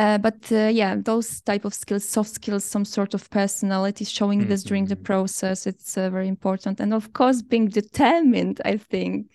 Uh, 0.00 0.16
but 0.16 0.50
uh, 0.50 0.70
yeah, 0.72 0.96
those 0.96 1.42
type 1.42 1.66
of 1.66 1.74
skills, 1.74 2.08
soft 2.08 2.30
skills, 2.30 2.64
some 2.64 2.86
sort 2.86 3.12
of 3.12 3.28
personality, 3.28 4.02
showing 4.02 4.40
mm-hmm. 4.40 4.48
this 4.48 4.62
during 4.62 4.86
the 4.86 4.94
mm-hmm. 4.94 5.04
process, 5.04 5.66
it's 5.66 5.98
uh, 5.98 6.08
very 6.08 6.26
important. 6.26 6.80
And 6.80 6.94
of 6.94 7.12
course, 7.12 7.42
being 7.42 7.68
determined, 7.68 8.62
I 8.64 8.78
think, 8.78 9.26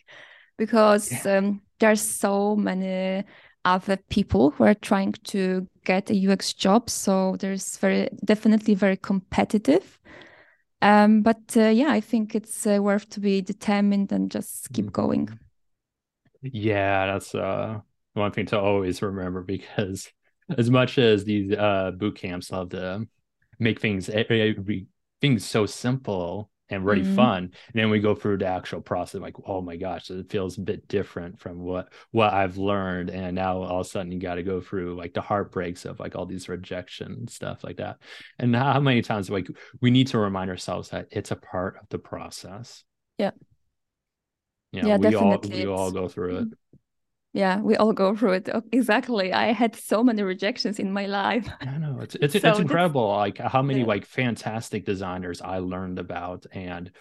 because 0.58 1.12
yeah. 1.12 1.38
um, 1.38 1.62
there's 1.80 2.02
so 2.02 2.56
many 2.56 3.24
other 3.64 3.98
people 4.10 4.50
who 4.50 4.64
are 4.64 4.74
trying 4.74 5.14
to 5.26 5.68
get 5.84 6.10
a 6.10 6.28
UX 6.28 6.52
job. 6.54 6.90
So 6.90 7.36
there's 7.40 7.78
very 7.78 8.10
definitely 8.26 8.74
very 8.74 8.98
competitive. 8.98 10.00
Um, 10.82 11.22
but 11.22 11.56
uh, 11.56 11.68
yeah, 11.68 11.92
I 11.92 12.02
think 12.02 12.34
it's 12.34 12.66
uh, 12.66 12.80
worth 12.82 13.08
to 13.12 13.20
be 13.20 13.40
determined 13.42 14.12
and 14.12 14.32
just 14.32 14.74
keep 14.74 14.86
mm-hmm. 14.86 15.02
going. 15.02 15.40
Yeah, 16.42 17.06
that's 17.06 17.36
uh, 17.36 17.82
one 18.14 18.32
thing 18.32 18.48
to 18.48 18.60
always 18.60 19.04
remember 19.04 19.44
because 19.44 20.12
as 20.58 20.70
much 20.70 20.98
as 20.98 21.24
these 21.24 21.54
uh, 21.54 21.92
boot 21.92 22.18
camps 22.18 22.52
love 22.52 22.70
to 22.70 23.08
make 23.60 23.80
things 23.80 24.10
things 25.22 25.46
so 25.46 25.66
simple, 25.66 26.50
and 26.70 26.86
really 26.86 27.04
mm-hmm. 27.04 27.16
fun. 27.16 27.44
And 27.44 27.54
then 27.74 27.90
we 27.90 28.00
go 28.00 28.16
through 28.16 28.40
the 28.40 28.48
actual 28.48 28.82
process, 28.82 29.22
like, 29.22 29.36
oh 29.46 29.62
my 29.62 29.76
gosh, 29.76 30.10
it 30.10 30.32
feels 30.32 30.58
a 30.58 30.62
bit 30.62 30.88
different 30.88 31.40
from 31.40 31.60
what 31.60 31.92
what 32.12 32.34
I've 32.34 32.58
learned. 32.58 33.10
And 33.10 33.36
now 33.36 33.62
all 33.62 33.82
of 33.82 33.86
a 33.86 33.90
sudden 33.90 34.12
you 34.12 34.20
got 34.20 34.36
to 34.36 34.44
go 34.44 34.62
through 34.62 34.96
like 34.96 35.14
the 35.14 35.22
heartbreaks 35.22 35.86
of 35.86 36.00
like 36.00 36.16
all 36.16 36.26
these 36.26 36.50
rejection 36.50 37.28
stuff 37.28 37.64
like 37.64 37.78
that. 37.78 37.98
And 38.40 38.56
how 38.56 38.80
many 38.80 39.02
times 39.02 39.30
like 39.30 39.48
we 39.82 39.92
need 39.92 40.08
to 40.08 40.18
remind 40.18 40.50
ourselves 40.50 40.90
that 40.90 41.08
it's 41.12 41.32
a 41.32 41.36
part 41.36 41.78
of 41.82 41.88
the 41.90 42.00
process. 42.00 42.84
Yeah. 43.18 43.32
You 44.72 44.82
know, 44.82 44.88
yeah, 44.90 44.98
we 44.98 45.10
definitely. 45.10 45.66
all 45.66 45.76
we 45.76 45.82
all 45.82 45.92
go 45.92 46.08
through 46.10 46.38
it. 46.38 46.48
Yeah, 47.36 47.60
we 47.60 47.76
all 47.76 47.92
go 47.92 48.16
through 48.16 48.32
it. 48.32 48.50
Exactly. 48.72 49.34
I 49.34 49.52
had 49.52 49.76
so 49.76 50.02
many 50.02 50.24
rejections 50.24 50.80
in 50.80 50.94
my 50.94 51.06
life. 51.06 51.46
I 51.60 51.66
know 51.78 52.00
it's 52.00 52.16
it's, 52.16 52.40
so 52.40 52.50
it's 52.50 52.60
incredible. 52.60 53.10
Like 53.10 53.40
how 53.40 53.62
many 53.62 53.82
yeah. 53.82 53.88
like 53.88 54.06
fantastic 54.06 54.86
designers 54.86 55.42
I 55.42 55.58
learned 55.58 56.00
about, 56.00 56.46
and 56.54 56.92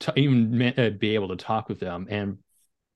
to 0.00 0.18
even 0.18 0.72
uh, 0.78 0.90
be 0.98 1.14
able 1.14 1.28
to 1.28 1.36
talk 1.36 1.68
with 1.68 1.78
them 1.78 2.06
and 2.08 2.38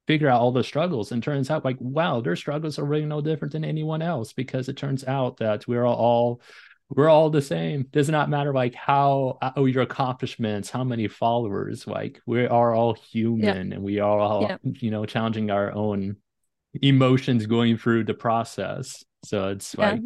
figure 0.07 0.31
out 0.31 0.41
all 0.41 0.53
the 0.53 0.65
struggles. 0.65 1.12
And 1.12 1.23
turns 1.23 1.50
out 1.50 1.67
like 1.67 1.76
wow, 1.81 2.23
their 2.23 2.35
struggles 2.35 2.79
are 2.79 2.87
really 2.87 3.05
no 3.05 3.21
different 3.21 3.53
than 3.53 3.65
anyone 3.65 4.00
else 4.00 4.33
because 4.33 4.71
it 4.71 4.79
turns 4.79 5.05
out 5.05 5.37
that 5.37 5.69
we're 5.69 5.85
all 5.85 6.41
we're 6.88 7.11
all 7.11 7.29
the 7.29 7.43
same. 7.43 7.88
Does 7.93 8.09
not 8.09 8.31
matter 8.31 8.55
like 8.55 8.75
how 8.75 9.37
uh, 9.43 9.50
oh 9.57 9.67
your 9.67 9.83
accomplishments, 9.83 10.71
how 10.71 10.83
many 10.83 11.09
followers. 11.09 11.87
Like 11.87 12.23
we 12.25 12.47
are 12.47 12.75
all 12.75 12.95
human, 12.95 13.69
yeah. 13.69 13.76
and 13.76 13.85
we 13.85 13.99
are 13.99 14.19
all 14.19 14.43
yeah. 14.45 14.57
you 14.62 14.91
know 14.91 15.05
challenging 15.05 15.50
our 15.50 15.71
own 15.73 16.17
emotions 16.83 17.47
going 17.47 17.76
through 17.76 18.04
the 18.04 18.14
process. 18.14 19.04
So 19.25 19.49
it's 19.49 19.75
yeah. 19.78 19.92
like 19.92 20.02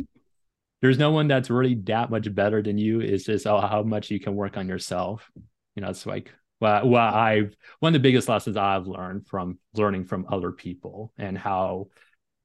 there's 0.82 0.98
no 0.98 1.10
one 1.10 1.28
that's 1.28 1.50
really 1.50 1.74
that 1.74 2.10
much 2.10 2.32
better 2.34 2.62
than 2.62 2.78
you. 2.78 3.00
It's 3.00 3.24
just 3.24 3.46
oh, 3.46 3.60
how 3.60 3.82
much 3.82 4.10
you 4.10 4.20
can 4.20 4.34
work 4.34 4.56
on 4.56 4.68
yourself. 4.68 5.30
You 5.76 5.82
know, 5.82 5.90
it's 5.90 6.06
like 6.06 6.32
well, 6.60 6.88
well, 6.88 7.14
I've 7.14 7.56
one 7.80 7.94
of 7.94 8.02
the 8.02 8.06
biggest 8.06 8.28
lessons 8.28 8.56
I've 8.56 8.86
learned 8.86 9.26
from 9.26 9.58
learning 9.74 10.04
from 10.04 10.26
other 10.28 10.52
people 10.52 11.12
and 11.16 11.36
how 11.36 11.88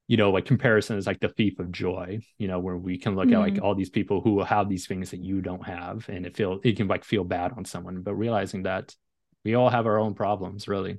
you 0.08 0.18
know 0.18 0.32
like 0.32 0.46
comparison 0.46 0.98
is 0.98 1.08
like 1.08 1.20
the 1.20 1.30
thief 1.30 1.60
of 1.60 1.72
joy 1.72 2.20
you 2.38 2.48
know 2.48 2.60
where 2.60 2.78
we 2.78 2.98
can 2.98 3.16
look 3.16 3.26
mm-hmm. 3.26 3.36
at 3.36 3.40
like 3.40 3.54
mm-hmm. 3.56 3.64
all 3.64 3.76
these 3.76 3.90
people 3.90 4.22
who 4.22 4.42
have 4.44 4.70
these 4.70 4.88
things 4.88 5.12
that 5.12 5.20
you 5.20 5.42
don't 5.42 5.66
have 5.66 6.08
and 6.10 6.26
it 6.26 6.38
feel 6.38 6.60
it 6.64 6.78
can 6.78 6.88
like 6.88 7.04
feel 7.04 7.24
bad 7.24 7.52
on 7.54 7.66
someone 7.66 8.02
but 8.02 8.14
realizing 8.14 8.64
that 8.64 8.96
we 9.44 9.56
all 9.56 9.70
have 9.70 9.88
our 9.88 9.98
own 9.98 10.14
problems 10.14 10.68
really 10.68 10.98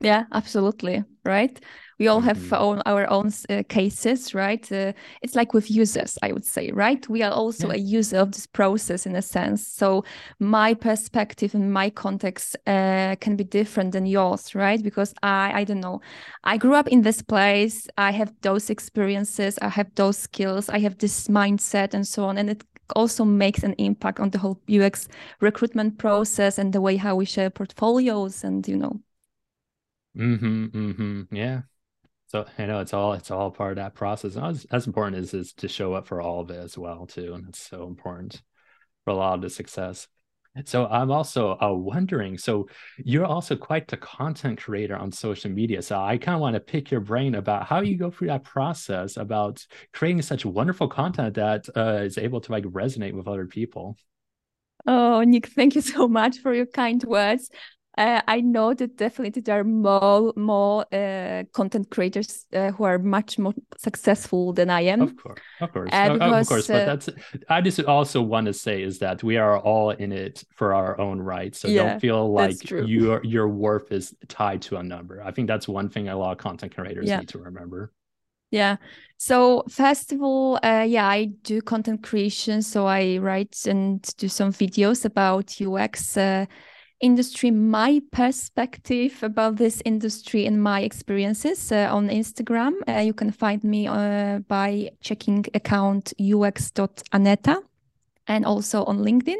yeah 0.00 0.24
absolutely 0.32 1.04
right 1.24 1.60
we 2.02 2.08
all 2.08 2.20
have 2.20 2.36
mm-hmm. 2.36 2.54
own, 2.54 2.82
our 2.84 3.08
own 3.12 3.30
uh, 3.48 3.62
cases 3.68 4.34
right? 4.34 4.72
Uh, 4.72 4.92
it's 5.22 5.36
like 5.36 5.54
with 5.54 5.70
users 5.70 6.18
i 6.20 6.32
would 6.32 6.44
say 6.44 6.72
right? 6.72 7.08
We 7.08 7.22
are 7.22 7.30
also 7.30 7.68
yeah. 7.68 7.74
a 7.74 7.78
user 7.78 8.18
of 8.18 8.32
this 8.32 8.46
process 8.46 9.06
in 9.06 9.14
a 9.14 9.22
sense. 9.22 9.64
So 9.64 10.04
my 10.40 10.74
perspective 10.74 11.54
and 11.54 11.72
my 11.72 11.90
context 11.90 12.56
uh, 12.66 13.14
can 13.20 13.36
be 13.36 13.44
different 13.44 13.92
than 13.92 14.06
yours 14.06 14.52
right? 14.56 14.82
Because 14.82 15.14
i 15.22 15.60
i 15.60 15.64
don't 15.64 15.80
know. 15.80 16.00
I 16.42 16.56
grew 16.56 16.74
up 16.74 16.88
in 16.88 17.02
this 17.02 17.22
place. 17.22 17.86
I 17.96 18.10
have 18.10 18.32
those 18.40 18.68
experiences. 18.68 19.58
I 19.62 19.68
have 19.68 19.90
those 19.94 20.18
skills. 20.18 20.68
I 20.68 20.80
have 20.80 20.98
this 20.98 21.28
mindset 21.28 21.94
and 21.94 22.04
so 22.04 22.24
on. 22.24 22.36
And 22.36 22.50
it 22.50 22.64
also 22.96 23.24
makes 23.24 23.62
an 23.62 23.74
impact 23.78 24.18
on 24.18 24.30
the 24.30 24.38
whole 24.38 24.58
ux 24.68 25.08
recruitment 25.40 25.98
process 25.98 26.58
and 26.58 26.72
the 26.72 26.80
way 26.80 26.96
how 26.96 27.14
we 27.14 27.24
share 27.24 27.50
portfolios 27.50 28.44
and 28.44 28.66
you 28.66 28.76
know. 28.76 29.00
Mm-hmm, 30.16 30.66
mm-hmm. 30.66 31.34
yeah 31.34 31.62
so 32.32 32.46
I 32.58 32.64
know 32.64 32.80
it's 32.80 32.94
all 32.94 33.12
it's 33.12 33.30
all 33.30 33.50
part 33.50 33.72
of 33.72 33.76
that 33.76 33.94
process. 33.94 34.36
And 34.36 34.46
as, 34.46 34.64
as 34.70 34.86
important 34.86 35.22
is 35.22 35.34
is 35.34 35.52
to 35.54 35.68
show 35.68 35.92
up 35.92 36.08
for 36.08 36.22
all 36.22 36.40
of 36.40 36.50
it 36.50 36.58
as 36.58 36.78
well 36.78 37.06
too, 37.06 37.34
and 37.34 37.46
it's 37.48 37.60
so 37.60 37.86
important 37.86 38.40
for 39.04 39.10
a 39.10 39.14
lot 39.14 39.34
of 39.34 39.42
the 39.42 39.50
success. 39.50 40.08
So 40.64 40.86
I'm 40.86 41.10
also 41.10 41.58
uh, 41.60 41.72
wondering. 41.72 42.38
So 42.38 42.68
you're 42.98 43.26
also 43.26 43.56
quite 43.56 43.88
the 43.88 43.96
content 43.96 44.60
creator 44.60 44.96
on 44.96 45.10
social 45.10 45.50
media. 45.50 45.80
So 45.80 45.98
I 45.98 46.18
kind 46.18 46.34
of 46.34 46.42
want 46.42 46.54
to 46.54 46.60
pick 46.60 46.90
your 46.90 47.00
brain 47.00 47.34
about 47.36 47.66
how 47.66 47.80
you 47.80 47.96
go 47.96 48.10
through 48.10 48.28
that 48.28 48.44
process 48.44 49.16
about 49.16 49.66
creating 49.94 50.20
such 50.20 50.44
wonderful 50.44 50.88
content 50.88 51.34
that 51.34 51.68
uh, 51.74 52.00
is 52.02 52.18
able 52.18 52.42
to 52.42 52.52
like 52.52 52.64
resonate 52.64 53.14
with 53.14 53.28
other 53.28 53.46
people. 53.46 53.96
Oh, 54.86 55.22
Nick, 55.22 55.46
thank 55.46 55.74
you 55.74 55.80
so 55.80 56.06
much 56.06 56.38
for 56.38 56.52
your 56.52 56.66
kind 56.66 57.02
words 57.04 57.50
uh, 57.98 58.22
I 58.26 58.40
know 58.40 58.72
that 58.72 58.96
definitely 58.96 59.42
there 59.42 59.60
are 59.60 59.64
more 59.64 60.32
more 60.34 60.86
uh, 60.92 61.44
content 61.52 61.90
creators 61.90 62.46
uh, 62.54 62.70
who 62.70 62.84
are 62.84 62.98
much 62.98 63.38
more 63.38 63.52
successful 63.76 64.54
than 64.54 64.70
I 64.70 64.82
am. 64.82 65.02
Of 65.02 65.16
course, 65.16 65.40
of 65.60 65.72
course, 65.72 65.90
because, 65.90 66.20
of 66.20 66.48
course. 66.48 66.66
But 66.68 66.82
uh, 66.82 66.84
that's 66.86 67.08
I 67.50 67.60
just 67.60 67.80
also 67.80 68.22
want 68.22 68.46
to 68.46 68.54
say 68.54 68.82
is 68.82 68.98
that 69.00 69.22
we 69.22 69.36
are 69.36 69.58
all 69.58 69.90
in 69.90 70.10
it 70.10 70.42
for 70.54 70.72
our 70.72 70.98
own 70.98 71.20
right. 71.20 71.54
So 71.54 71.68
yeah, 71.68 71.84
don't 71.84 72.00
feel 72.00 72.32
like 72.32 72.70
your 72.70 73.22
your 73.24 73.48
worth 73.48 73.92
is 73.92 74.14
tied 74.26 74.62
to 74.62 74.78
a 74.78 74.82
number. 74.82 75.22
I 75.22 75.30
think 75.30 75.46
that's 75.46 75.68
one 75.68 75.90
thing 75.90 76.08
a 76.08 76.16
lot 76.16 76.32
of 76.32 76.38
content 76.38 76.74
creators 76.74 77.08
yeah. 77.08 77.18
need 77.18 77.28
to 77.28 77.38
remember. 77.38 77.92
Yeah. 78.50 78.76
So 79.16 79.64
first 79.68 80.12
of 80.12 80.22
all, 80.22 80.58
uh, 80.62 80.84
yeah, 80.86 81.08
I 81.08 81.26
do 81.42 81.60
content 81.62 82.02
creation. 82.02 82.62
So 82.62 82.86
I 82.86 83.18
write 83.18 83.66
and 83.66 84.02
do 84.16 84.28
some 84.28 84.52
videos 84.52 85.04
about 85.04 85.60
UX 85.60 86.16
uh, 86.16 86.46
industry, 87.02 87.50
my 87.50 88.00
perspective 88.12 89.22
about 89.22 89.56
this 89.56 89.82
industry 89.84 90.46
and 90.46 90.62
my 90.62 90.80
experiences 90.80 91.70
uh, 91.72 91.88
on 91.90 92.08
Instagram. 92.08 92.72
Uh, 92.88 93.00
you 93.00 93.12
can 93.12 93.30
find 93.30 93.62
me 93.64 93.86
uh, 93.88 94.38
by 94.48 94.90
checking 95.00 95.44
account 95.52 96.14
ux.aneta 96.18 97.60
and 98.28 98.46
also 98.46 98.84
on 98.84 98.98
LinkedIn. 98.98 99.38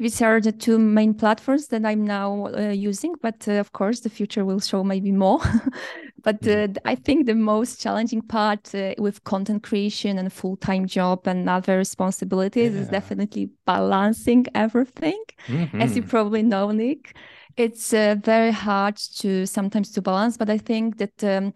These 0.00 0.22
are 0.22 0.40
the 0.40 0.50
two 0.50 0.78
main 0.78 1.12
platforms 1.12 1.66
that 1.68 1.84
I'm 1.84 2.06
now 2.06 2.46
uh, 2.46 2.70
using, 2.70 3.16
but 3.20 3.46
uh, 3.46 3.60
of 3.60 3.74
course, 3.74 4.00
the 4.00 4.08
future 4.08 4.46
will 4.46 4.58
show 4.58 4.82
maybe 4.82 5.12
more. 5.12 5.40
but 6.24 6.36
uh, 6.36 6.68
mm-hmm. 6.68 6.88
I 6.88 6.94
think 6.94 7.26
the 7.26 7.34
most 7.34 7.82
challenging 7.82 8.22
part 8.22 8.74
uh, 8.74 8.94
with 8.96 9.22
content 9.24 9.62
creation 9.62 10.16
and 10.16 10.32
full 10.32 10.56
time 10.56 10.86
job 10.86 11.28
and 11.28 11.50
other 11.50 11.76
responsibilities 11.76 12.72
yeah. 12.72 12.80
is 12.80 12.88
definitely 12.88 13.50
balancing 13.66 14.46
everything. 14.54 15.22
Mm-hmm. 15.48 15.82
As 15.82 15.94
you 15.94 16.00
mm-hmm. 16.00 16.10
probably 16.10 16.42
know, 16.44 16.70
Nick, 16.70 17.14
it's 17.58 17.92
uh, 17.92 18.16
very 18.24 18.52
hard 18.52 18.96
to 19.18 19.44
sometimes 19.44 19.92
to 19.92 20.00
balance, 20.00 20.38
but 20.38 20.48
I 20.48 20.56
think 20.56 20.96
that. 20.96 21.22
Um, 21.22 21.52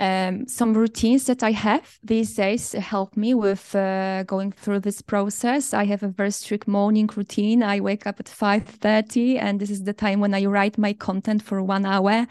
um, 0.00 0.46
some 0.48 0.72
routines 0.72 1.26
that 1.26 1.42
I 1.42 1.52
have 1.52 1.98
these 2.02 2.34
days 2.34 2.72
help 2.72 3.16
me 3.16 3.34
with 3.34 3.74
uh, 3.74 4.22
going 4.22 4.50
through 4.50 4.80
this 4.80 5.02
process. 5.02 5.74
I 5.74 5.84
have 5.84 6.02
a 6.02 6.08
very 6.08 6.30
strict 6.30 6.66
morning 6.66 7.08
routine. 7.14 7.62
I 7.62 7.80
wake 7.80 8.06
up 8.06 8.18
at 8.18 8.26
5.30 8.26 9.38
and 9.38 9.60
this 9.60 9.68
is 9.68 9.84
the 9.84 9.92
time 9.92 10.20
when 10.20 10.32
I 10.32 10.46
write 10.46 10.78
my 10.78 10.94
content 10.94 11.42
for 11.42 11.62
one 11.62 11.84
hour 11.84 12.26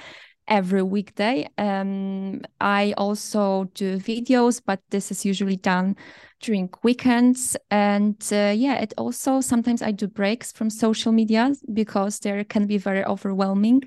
every 0.48 0.82
weekday. 0.82 1.48
Um, 1.60 2.42
I 2.60 2.96
also 2.98 3.66
do 3.76 3.98
videos, 3.98 4.60
but 4.66 4.82
this 4.90 5.12
is 5.12 5.24
usually 5.24 5.58
done 5.58 5.96
during 6.42 6.70
weekends. 6.84 7.56
And 7.70 8.16
uh, 8.32 8.54
yeah, 8.56 8.82
it 8.82 8.96
also 8.98 9.42
sometimes 9.42 9.84
I 9.84 9.92
do 9.92 10.08
breaks 10.08 10.52
from 10.52 10.72
social 10.72 11.12
media 11.12 11.54
because 11.72 12.20
there 12.20 12.44
can 12.44 12.66
be 12.66 12.80
very 12.80 13.06
overwhelming. 13.06 13.84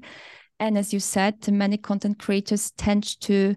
And 0.63 0.79
as 0.79 0.93
you 0.93 1.01
said, 1.01 1.49
many 1.49 1.77
content 1.77 2.21
creators 2.21 2.71
tend 2.77 3.21
to 3.23 3.57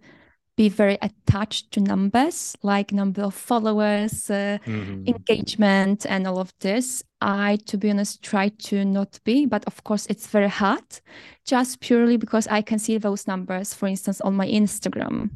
be 0.57 0.69
very 0.69 0.97
attached 1.03 1.71
to 1.71 1.79
numbers 1.81 2.55
like 2.63 2.91
number 2.91 3.21
of 3.21 3.35
followers 3.35 4.29
uh, 4.31 4.57
mm-hmm. 4.65 5.05
engagement 5.05 6.05
and 6.07 6.25
all 6.25 6.39
of 6.39 6.53
this 6.61 7.03
i 7.19 7.57
to 7.65 7.77
be 7.77 7.89
honest 7.89 8.23
try 8.23 8.47
to 8.47 8.85
not 8.85 9.19
be 9.25 9.45
but 9.45 9.65
of 9.65 9.83
course 9.83 10.07
it's 10.07 10.27
very 10.27 10.47
hard 10.47 10.85
just 11.43 11.81
purely 11.81 12.15
because 12.15 12.47
i 12.47 12.61
can 12.61 12.79
see 12.79 12.97
those 12.97 13.27
numbers 13.27 13.73
for 13.73 13.85
instance 13.87 14.21
on 14.21 14.33
my 14.33 14.47
instagram 14.47 15.29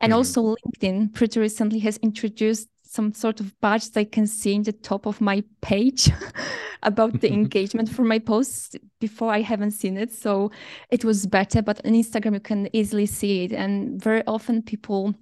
and 0.00 0.12
mm-hmm. 0.12 0.14
also 0.14 0.54
linkedin 0.56 1.12
pretty 1.12 1.38
recently 1.38 1.78
has 1.78 1.98
introduced 1.98 2.66
some 2.82 3.12
sort 3.12 3.40
of 3.40 3.60
badge 3.60 3.90
they 3.90 4.04
can 4.06 4.26
see 4.26 4.54
in 4.54 4.62
the 4.62 4.72
top 4.72 5.04
of 5.04 5.20
my 5.20 5.44
page 5.60 6.10
about 6.84 7.20
the 7.20 7.32
engagement 7.40 7.88
for 7.88 8.04
my 8.04 8.18
posts 8.18 8.76
before 9.00 9.32
I 9.32 9.40
haven't 9.40 9.72
seen 9.72 9.96
it. 9.96 10.12
So 10.12 10.50
it 10.90 11.04
was 11.04 11.26
better. 11.26 11.62
But 11.62 11.84
on 11.84 11.92
Instagram, 11.92 12.34
you 12.34 12.40
can 12.40 12.68
easily 12.72 13.06
see 13.06 13.44
it. 13.44 13.52
And 13.52 14.02
very 14.02 14.22
often 14.26 14.62
people 14.62 15.14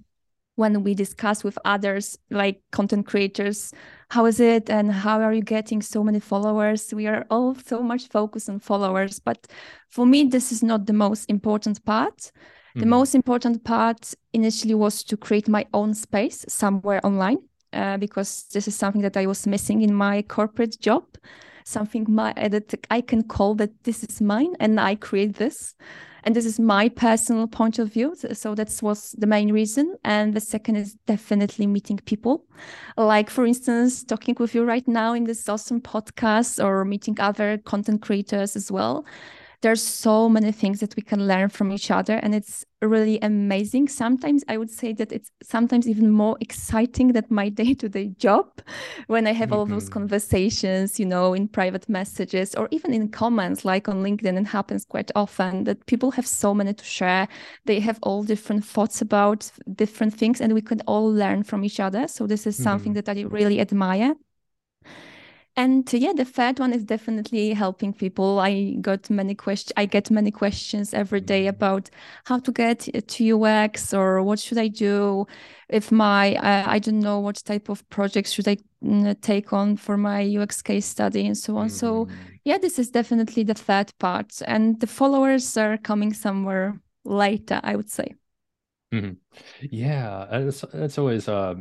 when 0.55 0.83
we 0.83 0.93
discuss 0.93 1.43
with 1.43 1.57
others 1.65 2.17
like 2.29 2.61
content 2.71 3.07
creators 3.07 3.73
how 4.09 4.25
is 4.25 4.39
it 4.39 4.69
and 4.69 4.91
how 4.91 5.19
are 5.19 5.33
you 5.33 5.41
getting 5.41 5.81
so 5.81 6.03
many 6.03 6.19
followers 6.19 6.93
we 6.93 7.07
are 7.07 7.25
all 7.29 7.55
so 7.55 7.81
much 7.81 8.07
focused 8.07 8.49
on 8.49 8.59
followers 8.59 9.19
but 9.19 9.47
for 9.89 10.05
me 10.05 10.23
this 10.23 10.51
is 10.51 10.61
not 10.61 10.85
the 10.85 10.93
most 10.93 11.29
important 11.29 11.83
part 11.85 12.17
mm-hmm. 12.17 12.81
the 12.81 12.85
most 12.85 13.15
important 13.15 13.63
part 13.63 14.13
initially 14.33 14.75
was 14.75 15.03
to 15.03 15.17
create 15.17 15.47
my 15.47 15.65
own 15.73 15.93
space 15.93 16.45
somewhere 16.47 17.03
online 17.03 17.37
uh, 17.73 17.97
because 17.97 18.45
this 18.53 18.67
is 18.67 18.75
something 18.75 19.01
that 19.01 19.17
i 19.17 19.25
was 19.25 19.47
missing 19.47 19.81
in 19.81 19.93
my 19.93 20.21
corporate 20.23 20.79
job 20.79 21.03
something 21.65 22.05
my 22.07 22.33
uh, 22.37 22.47
that 22.47 22.73
i 22.89 23.01
can 23.01 23.23
call 23.23 23.55
that 23.55 23.71
this 23.83 24.03
is 24.03 24.21
mine 24.21 24.55
and 24.59 24.79
i 24.79 24.95
create 24.95 25.35
this. 25.35 25.75
And 26.25 26.35
this 26.35 26.45
is 26.45 26.57
my 26.57 26.87
personal 26.87 27.47
point 27.47 27.79
of 27.79 27.91
view. 27.91 28.15
So 28.15 28.55
that 28.55 28.71
was 28.81 29.13
the 29.17 29.27
main 29.27 29.51
reason. 29.51 29.97
And 30.05 30.33
the 30.33 30.39
second 30.39 30.77
is 30.77 30.95
definitely 31.05 31.67
meeting 31.67 31.99
people. 32.05 32.45
Like 32.95 33.29
for 33.29 33.45
instance 33.45 34.05
talking 34.05 34.37
with 34.39 34.55
you 34.55 34.63
right 34.63 34.87
now 34.87 35.13
in 35.13 35.25
this 35.25 35.49
awesome 35.49 35.81
podcast 35.81 36.63
or 36.63 36.85
meeting 36.85 37.19
other 37.19 37.57
content 37.57 38.01
creators 38.01 38.55
as 38.55 38.71
well 38.71 39.05
there's 39.63 39.81
so 39.81 40.27
many 40.27 40.51
things 40.51 40.81
that 40.81 40.93
we 40.97 41.01
can 41.01 41.25
learn 41.25 41.47
from 41.47 41.71
each 41.71 41.89
other 41.89 42.15
and 42.15 42.35
it's 42.35 42.65
really 42.81 43.17
amazing 43.21 43.87
sometimes 43.87 44.43
i 44.49 44.57
would 44.57 44.69
say 44.69 44.91
that 44.91 45.09
it's 45.13 45.31
sometimes 45.41 45.87
even 45.87 46.11
more 46.11 46.35
exciting 46.41 47.13
than 47.13 47.23
my 47.29 47.47
day-to-day 47.61 48.09
job 48.17 48.45
when 49.07 49.25
i 49.25 49.31
have 49.31 49.49
mm-hmm. 49.49 49.59
all 49.59 49.65
those 49.65 49.85
mm-hmm. 49.85 49.93
conversations 49.93 50.99
you 50.99 51.05
know 51.05 51.33
in 51.33 51.47
private 51.47 51.87
messages 51.87 52.53
or 52.55 52.67
even 52.71 52.93
in 52.93 53.07
comments 53.07 53.63
like 53.63 53.87
on 53.87 54.03
linkedin 54.03 54.37
it 54.37 54.47
happens 54.47 54.83
quite 54.83 55.11
often 55.15 55.63
that 55.63 55.85
people 55.85 56.11
have 56.11 56.27
so 56.27 56.53
many 56.53 56.73
to 56.73 56.83
share 56.83 57.25
they 57.65 57.79
have 57.79 57.97
all 58.03 58.21
different 58.21 58.65
thoughts 58.65 59.01
about 59.01 59.49
different 59.75 60.13
things 60.13 60.41
and 60.41 60.53
we 60.53 60.61
can 60.61 60.81
all 60.87 61.09
learn 61.09 61.41
from 61.41 61.63
each 61.63 61.79
other 61.79 62.05
so 62.07 62.27
this 62.27 62.45
is 62.45 62.61
something 62.61 62.93
mm-hmm. 62.93 63.01
that 63.05 63.17
i 63.17 63.21
really 63.21 63.61
admire 63.61 64.13
and 65.55 65.91
yeah 65.93 66.13
the 66.13 66.25
third 66.25 66.59
one 66.59 66.73
is 66.73 66.83
definitely 66.83 67.53
helping 67.53 67.93
people 67.93 68.39
i 68.39 68.71
got 68.81 69.07
many 69.09 69.35
questions 69.35 69.71
i 69.77 69.85
get 69.85 70.09
many 70.09 70.31
questions 70.31 70.93
every 70.93 71.21
day 71.21 71.41
mm-hmm. 71.41 71.49
about 71.49 71.89
how 72.25 72.39
to 72.39 72.51
get 72.51 72.87
to 73.07 73.43
ux 73.43 73.93
or 73.93 74.23
what 74.23 74.39
should 74.39 74.57
i 74.57 74.67
do 74.67 75.25
if 75.69 75.91
my 75.91 76.35
uh, 76.35 76.63
i 76.67 76.79
don't 76.79 76.99
know 76.99 77.19
what 77.19 77.35
type 77.45 77.69
of 77.69 77.87
projects 77.89 78.31
should 78.31 78.47
i 78.47 78.57
mm, 78.83 79.19
take 79.21 79.53
on 79.53 79.77
for 79.77 79.95
my 79.95 80.23
ux 80.37 80.61
case 80.61 80.85
study 80.85 81.25
and 81.27 81.37
so 81.37 81.57
on 81.57 81.67
mm-hmm. 81.67 81.75
so 81.75 82.07
yeah 82.45 82.57
this 82.57 82.79
is 82.79 82.89
definitely 82.89 83.43
the 83.43 83.53
third 83.53 83.91
part 83.99 84.41
and 84.47 84.79
the 84.79 84.87
followers 84.87 85.55
are 85.55 85.77
coming 85.77 86.13
somewhere 86.13 86.79
later 87.05 87.59
i 87.63 87.75
would 87.75 87.91
say 87.91 88.15
mm-hmm. 88.91 89.13
yeah 89.61 90.25
it's, 90.31 90.63
it's 90.73 90.97
always 90.97 91.27
uh 91.27 91.53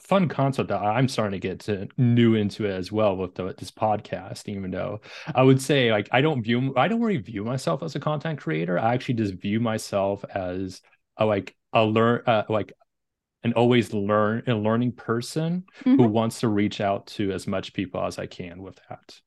fun 0.00 0.28
concept 0.28 0.68
that 0.68 0.80
I'm 0.80 1.08
starting 1.08 1.40
to 1.40 1.48
get 1.48 1.60
to 1.60 1.88
new 1.96 2.34
into 2.34 2.64
it 2.64 2.70
as 2.70 2.90
well 2.90 3.16
with 3.16 3.34
the, 3.34 3.54
this 3.58 3.70
podcast. 3.70 4.48
Even 4.48 4.70
though 4.70 5.00
I 5.34 5.42
would 5.42 5.60
say 5.60 5.90
like 5.90 6.08
I 6.12 6.20
don't 6.20 6.42
view 6.42 6.74
I 6.76 6.88
don't 6.88 7.00
really 7.00 7.20
view 7.20 7.44
myself 7.44 7.82
as 7.82 7.94
a 7.94 8.00
content 8.00 8.40
creator. 8.40 8.78
I 8.78 8.94
actually 8.94 9.14
just 9.14 9.34
view 9.34 9.60
myself 9.60 10.24
as 10.34 10.82
a 11.16 11.24
like 11.24 11.54
a 11.72 11.84
learn 11.84 12.22
uh, 12.26 12.44
like 12.48 12.72
an 13.44 13.52
always 13.52 13.92
learn 13.92 14.42
a 14.46 14.54
learning 14.54 14.92
person 14.92 15.64
mm-hmm. 15.80 15.96
who 15.96 16.08
wants 16.08 16.40
to 16.40 16.48
reach 16.48 16.80
out 16.80 17.06
to 17.06 17.32
as 17.32 17.46
much 17.46 17.72
people 17.72 18.04
as 18.04 18.18
I 18.18 18.26
can 18.26 18.62
with 18.62 18.78
that. 18.88 19.20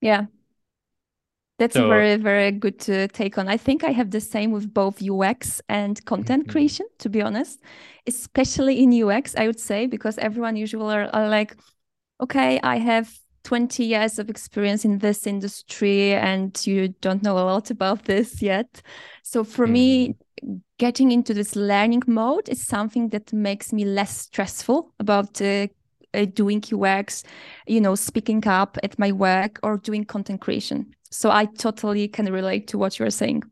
Yeah, 0.00 0.26
that's 1.58 1.74
so, 1.74 1.86
a 1.86 1.88
very, 1.88 2.16
very 2.16 2.52
good 2.52 2.88
uh, 2.88 3.08
take 3.08 3.36
on. 3.36 3.48
I 3.48 3.56
think 3.56 3.82
I 3.82 3.90
have 3.90 4.10
the 4.10 4.20
same 4.20 4.52
with 4.52 4.72
both 4.72 5.02
UX 5.02 5.60
and 5.68 6.02
content 6.04 6.44
mm-hmm. 6.44 6.52
creation, 6.52 6.86
to 6.98 7.08
be 7.08 7.20
honest, 7.20 7.60
especially 8.06 8.82
in 8.82 8.92
UX, 9.02 9.34
I 9.36 9.46
would 9.46 9.58
say, 9.60 9.86
because 9.86 10.18
everyone 10.18 10.56
usually 10.56 10.94
are, 10.94 11.10
are 11.12 11.28
like, 11.28 11.56
okay, 12.20 12.60
I 12.62 12.78
have 12.78 13.12
20 13.42 13.84
years 13.84 14.18
of 14.18 14.30
experience 14.30 14.84
in 14.84 14.98
this 14.98 15.26
industry 15.26 16.14
and 16.14 16.64
you 16.66 16.88
don't 17.00 17.22
know 17.22 17.38
a 17.38 17.46
lot 17.46 17.70
about 17.70 18.04
this 18.04 18.40
yet. 18.40 18.82
So 19.22 19.42
for 19.42 19.64
mm-hmm. 19.64 19.72
me, 19.72 20.16
getting 20.78 21.10
into 21.10 21.34
this 21.34 21.56
learning 21.56 22.02
mode 22.06 22.48
is 22.48 22.64
something 22.64 23.08
that 23.08 23.32
makes 23.32 23.72
me 23.72 23.84
less 23.84 24.16
stressful 24.16 24.92
about 25.00 25.40
uh, 25.42 25.66
uh, 26.14 26.24
doing 26.26 26.62
UX, 26.72 27.24
you 27.66 27.80
know, 27.80 27.94
speaking 27.94 28.46
up 28.46 28.78
at 28.82 28.98
my 28.98 29.12
work 29.12 29.58
or 29.62 29.76
doing 29.78 30.04
content 30.04 30.40
creation. 30.40 30.94
So 31.10 31.30
I 31.30 31.46
totally 31.46 32.08
can 32.08 32.32
relate 32.32 32.68
to 32.68 32.78
what 32.78 32.98
you're 32.98 33.10
saying. 33.10 33.42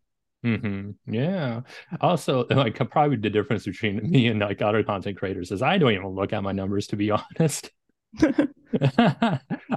Mm-hmm. 0.44 1.12
Yeah. 1.12 1.62
Also, 2.00 2.46
like 2.50 2.76
probably 2.90 3.16
the 3.16 3.30
difference 3.30 3.64
between 3.64 4.08
me 4.08 4.28
and 4.28 4.40
like 4.40 4.62
other 4.62 4.82
content 4.82 5.18
creators 5.18 5.50
is 5.50 5.62
I 5.62 5.78
don't 5.78 5.92
even 5.92 6.08
look 6.08 6.32
at 6.32 6.42
my 6.42 6.52
numbers 6.52 6.86
to 6.88 6.96
be 6.96 7.10
honest. 7.38 7.70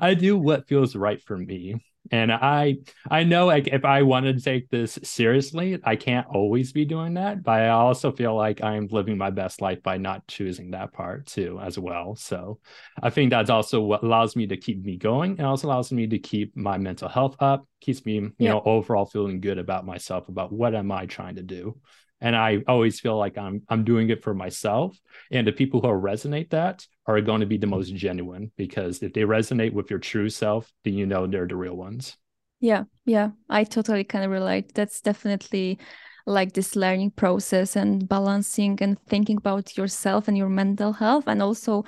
I 0.01 0.13
do 0.13 0.37
what 0.37 0.67
feels 0.67 0.95
right 0.95 1.21
for 1.21 1.37
me 1.37 1.75
and 2.11 2.31
i 2.31 2.75
i 3.09 3.23
know 3.23 3.45
like 3.45 3.67
if 3.67 3.85
i 3.85 4.01
wanted 4.01 4.37
to 4.37 4.43
take 4.43 4.69
this 4.69 4.97
seriously 5.03 5.79
i 5.83 5.95
can't 5.95 6.27
always 6.27 6.71
be 6.71 6.85
doing 6.85 7.13
that 7.13 7.43
but 7.43 7.61
i 7.61 7.69
also 7.69 8.11
feel 8.11 8.35
like 8.35 8.63
i'm 8.63 8.87
living 8.87 9.17
my 9.17 9.29
best 9.29 9.61
life 9.61 9.81
by 9.83 9.97
not 9.97 10.25
choosing 10.27 10.71
that 10.71 10.93
part 10.93 11.25
too 11.25 11.59
as 11.61 11.77
well. 11.77 12.15
So 12.15 12.59
i 13.01 13.09
think 13.09 13.29
that's 13.29 13.49
also 13.49 13.81
what 13.81 14.03
allows 14.03 14.35
me 14.35 14.47
to 14.47 14.57
keep 14.57 14.83
me 14.83 14.97
going. 14.97 15.31
And 15.37 15.47
also 15.47 15.67
allows 15.67 15.91
me 15.91 16.07
to 16.07 16.19
keep 16.19 16.55
my 16.55 16.77
mental 16.77 17.09
health 17.09 17.35
up 17.39 17.65
keeps 17.81 18.05
me 18.05 18.15
you 18.15 18.33
yeah. 18.37 18.49
know 18.51 18.61
overall 18.65 19.05
feeling 19.05 19.39
good 19.39 19.57
about 19.57 19.85
myself 19.85 20.27
about 20.27 20.51
what 20.51 20.75
am 20.75 20.91
i 20.91 21.05
trying 21.05 21.35
to 21.35 21.43
do 21.43 21.77
and 22.21 22.35
i 22.35 22.59
always 22.67 22.99
feel 22.99 23.17
like 23.17 23.37
i'm 23.37 23.61
i'm 23.69 23.83
doing 23.83 24.09
it 24.09 24.23
for 24.23 24.33
myself. 24.33 24.97
And 25.31 25.45
the 25.45 25.51
people 25.51 25.81
who 25.81 25.87
resonate 25.87 26.49
that 26.51 26.85
are 27.05 27.21
going 27.21 27.41
to 27.41 27.45
be 27.45 27.57
the 27.57 27.67
most 27.67 27.93
genuine 27.93 28.51
because 28.57 29.01
if 29.03 29.13
they 29.13 29.21
resonate 29.21 29.73
with 29.73 29.89
your 29.89 29.99
true 29.99 30.29
self 30.29 30.71
then 30.83 30.93
you 30.93 31.05
know 31.05 31.27
they're 31.27 31.47
the 31.47 31.55
real 31.55 31.75
ones. 31.75 32.17
Yeah 32.59 32.83
yeah 33.05 33.29
i 33.49 33.63
totally 33.63 34.03
kind 34.03 34.25
of 34.25 34.31
relate. 34.31 34.73
That's 34.73 35.01
definitely 35.01 35.79
like 36.25 36.53
this 36.53 36.75
learning 36.75 37.11
process 37.11 37.75
and 37.75 38.07
balancing 38.07 38.77
and 38.81 38.99
thinking 39.07 39.37
about 39.37 39.75
yourself 39.77 40.27
and 40.27 40.37
your 40.37 40.49
mental 40.49 40.93
health. 40.93 41.23
And 41.27 41.41
also 41.41 41.85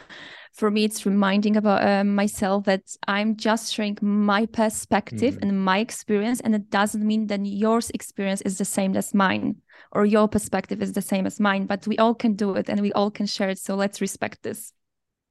for 0.54 0.72
me 0.72 0.84
it's 0.84 1.06
reminding 1.06 1.56
about 1.56 1.82
uh, 1.82 2.04
myself 2.04 2.66
that 2.66 2.82
i'm 3.08 3.38
just 3.38 3.74
sharing 3.74 3.98
my 4.02 4.46
perspective 4.48 5.36
mm-hmm. 5.36 5.50
and 5.50 5.66
my 5.66 5.80
experience. 5.80 6.42
And 6.42 6.56
it 6.56 6.70
doesn't 6.70 7.06
mean 7.06 7.28
that 7.28 7.46
yours 7.46 7.92
experience 7.92 8.42
is 8.42 8.58
the 8.58 8.66
same 8.66 8.96
as 8.98 9.14
mine 9.14 9.56
or 9.92 10.06
your 10.06 10.28
perspective 10.28 10.82
is 10.82 10.94
the 10.94 11.02
same 11.02 11.26
as 11.26 11.40
mine 11.40 11.66
but 11.66 11.86
we 11.88 11.98
all 11.98 12.16
can 12.16 12.34
do 12.34 12.56
it 12.56 12.70
and 12.70 12.82
we 12.82 12.92
all 12.94 13.12
can 13.12 13.26
share 13.26 13.50
it 13.50 13.60
so 13.60 13.76
let's 13.76 14.02
respect 14.02 14.42
this 14.44 14.74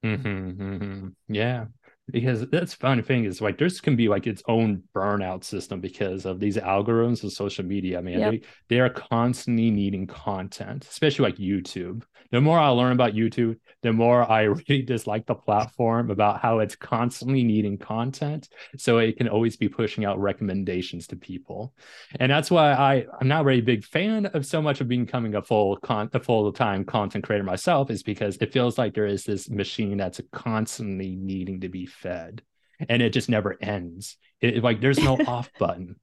mm-hmm, 0.05 0.63
mm-hmm. 0.63 1.09
yeah 1.29 1.67
because 2.11 2.49
that's 2.49 2.75
funny 2.75 3.03
thing 3.03 3.25
is 3.25 3.41
like 3.41 3.59
there's 3.59 3.81
can 3.81 3.97
be 3.97 4.09
like 4.09 4.27
its 4.27 4.43
own 4.49 4.83
burnout 4.95 5.45
system 5.45 5.81
because 5.81 6.27
of 6.27 6.41
these 6.41 6.57
algorithms 6.57 7.25
of 7.25 7.33
social 7.33 7.65
media. 7.65 7.99
I 7.99 8.03
mean, 8.03 8.19
yep. 8.19 8.31
they, 8.33 8.43
they 8.69 8.81
are 8.81 8.91
constantly 8.91 9.71
needing 9.71 10.07
content, 10.07 10.87
especially 10.89 11.25
like 11.25 11.37
YouTube. 11.37 12.03
The 12.31 12.41
more 12.41 12.59
I 12.59 12.69
learn 12.69 12.93
about 12.93 13.15
YouTube, 13.15 13.57
the 13.83 13.93
more 13.93 14.31
I 14.31 14.43
really 14.69 14.83
dislike 14.83 15.27
the 15.27 15.35
platform 15.35 16.11
about 16.11 16.41
how 16.41 16.61
it's 16.61 16.77
constantly 16.77 17.43
needing 17.43 17.77
content. 17.77 18.49
So 18.77 18.99
it 18.99 19.17
can 19.17 19.29
always 19.29 19.57
be 19.57 19.69
pushing 19.69 20.05
out 20.05 20.21
recommendations 20.21 21.07
to 21.09 21.17
people. 21.17 21.75
And 22.19 22.31
that's 22.31 22.51
why 22.51 22.73
I, 22.73 23.07
I'm 23.21 23.29
not 23.29 23.41
a 23.41 23.45
very 23.45 23.61
big 23.61 23.85
fan 23.85 24.27
of 24.27 24.47
so 24.47 24.63
much 24.63 24.81
of 24.81 24.89
becoming 24.89 25.35
a 25.35 25.43
full 25.43 25.77
con 25.77 26.09
a 26.13 26.21
full-time 26.21 26.85
content 26.85 27.25
creator 27.25 27.45
myself, 27.45 27.91
is 27.91 28.03
because 28.03 28.37
it 28.37 28.53
feels 28.53 28.79
like 28.79 28.95
there 28.95 29.07
is 29.07 29.25
this 29.25 29.51
machine 29.51 29.97
that's 29.97 30.21
constantly 30.33 31.17
needing 31.17 31.61
to 31.61 31.69
be 31.69 31.87
fed 32.01 32.43
and 32.89 33.03
it 33.03 33.13
just 33.13 33.29
never 33.29 33.57
ends. 33.61 34.17
It, 34.41 34.63
like 34.63 34.81
there's 34.81 34.99
no 34.99 35.19
off 35.27 35.51
button. 35.59 35.97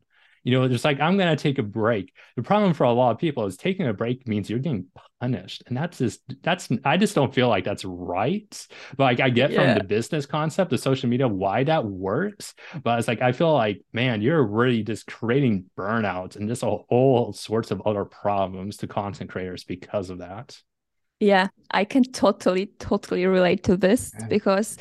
You 0.43 0.53
know, 0.53 0.63
it's 0.63 0.85
like 0.85 1.01
I'm 1.01 1.17
gonna 1.17 1.35
take 1.35 1.57
a 1.57 1.63
break. 1.63 2.13
The 2.37 2.43
problem 2.43 2.73
for 2.73 2.85
a 2.85 2.93
lot 2.93 3.11
of 3.11 3.17
people 3.17 3.45
is 3.47 3.57
taking 3.57 3.85
a 3.85 3.93
break 3.93 4.25
means 4.27 4.49
you're 4.49 4.59
getting 4.59 4.85
punished, 5.19 5.63
and 5.67 5.75
that's 5.75 5.97
just 5.97 6.21
that's 6.41 6.69
I 6.85 6.95
just 6.95 7.15
don't 7.15 7.33
feel 7.33 7.49
like 7.49 7.65
that's 7.65 7.83
right. 7.83 8.67
But 8.95 9.03
like 9.03 9.19
I 9.19 9.29
get 9.29 9.51
yeah. 9.51 9.73
from 9.73 9.77
the 9.77 9.83
business 9.83 10.25
concept 10.25 10.71
of 10.71 10.79
social 10.79 11.09
media 11.09 11.27
why 11.27 11.65
that 11.65 11.83
works, 11.83 12.53
but 12.81 12.97
it's 12.97 13.09
like 13.09 13.21
I 13.21 13.33
feel 13.33 13.51
like 13.51 13.81
man, 13.91 14.21
you're 14.21 14.41
really 14.41 14.83
just 14.83 15.05
creating 15.07 15.65
burnouts 15.77 16.37
and 16.37 16.47
just 16.47 16.63
a 16.63 16.77
whole 16.87 17.33
sorts 17.33 17.71
of 17.71 17.81
other 17.85 18.05
problems 18.05 18.77
to 18.77 18.87
content 18.87 19.29
creators 19.29 19.65
because 19.65 20.09
of 20.09 20.19
that. 20.19 20.57
Yeah, 21.19 21.47
I 21.71 21.83
can 21.83 22.03
totally 22.03 22.67
totally 22.79 23.25
relate 23.25 23.63
to 23.63 23.75
this 23.75 24.13
because 24.29 24.77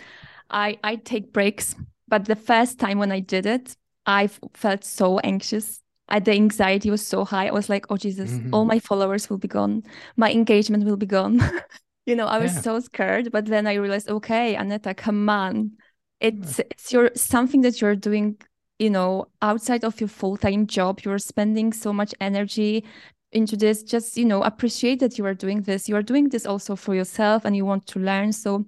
I 0.51 0.79
I 0.83 0.97
take 0.97 1.33
breaks, 1.33 1.75
but 2.09 2.25
the 2.25 2.37
first 2.37 2.79
time 2.79 2.99
when 2.99 3.13
I 3.13 3.21
did 3.21 3.47
it, 3.47 3.77
I 4.07 4.29
felt 4.55 4.85
so 4.85 5.19
anxious. 5.21 5.81
I, 6.09 6.21
the 6.21 6.33
anxiety 6.33 6.89
was 6.89 7.05
so 7.05 7.25
high. 7.25 7.49
I 7.49 7.53
was 7.53 7.69
like, 7.69 7.87
"Oh 7.91 7.97
Jesus, 7.97 8.31
mm-hmm. 8.31 8.55
all 8.55 8.65
my 8.65 8.79
followers 8.79 9.29
will 9.29 9.39
be 9.39 9.49
gone. 9.49 9.83
My 10.17 10.31
engagement 10.31 10.85
will 10.85 10.97
be 10.97 11.07
gone." 11.07 11.41
you 12.07 12.15
know, 12.15 12.27
I 12.27 12.39
was 12.39 12.55
yeah. 12.55 12.61
so 12.61 12.81
scared. 12.81 13.33
But 13.33 13.47
then 13.47 13.67
I 13.67 13.75
realized, 13.75 14.09
okay, 14.09 14.57
Aneta, 14.57 14.95
come 14.95 15.29
on, 15.29 15.73
it's 16.21 16.59
it's 16.59 16.93
your 16.93 17.11
something 17.15 17.61
that 17.63 17.81
you're 17.81 17.97
doing 17.97 18.37
you 18.79 18.91
know 18.91 19.27
outside 19.43 19.85
of 19.85 20.01
your 20.01 20.09
full-time 20.09 20.67
job 20.67 21.01
you're 21.01 21.19
spending 21.19 21.73
so 21.73 21.93
much 21.93 22.15
energy 22.21 22.85
into 23.33 23.57
this 23.57 23.83
just 23.83 24.17
you 24.17 24.25
know 24.25 24.43
appreciate 24.43 25.01
that 25.01 25.19
you 25.19 25.27
are 25.27 25.35
doing 25.35 25.63
this 25.63 25.89
you 25.89 25.97
are 25.97 26.03
doing 26.03 26.29
this 26.29 26.47
also 26.47 26.77
for 26.77 26.95
yourself 26.95 27.45
and 27.45 27.57
you 27.57 27.65
want 27.65 27.87
to 27.87 27.99
learn 27.99 28.33
so 28.33 28.65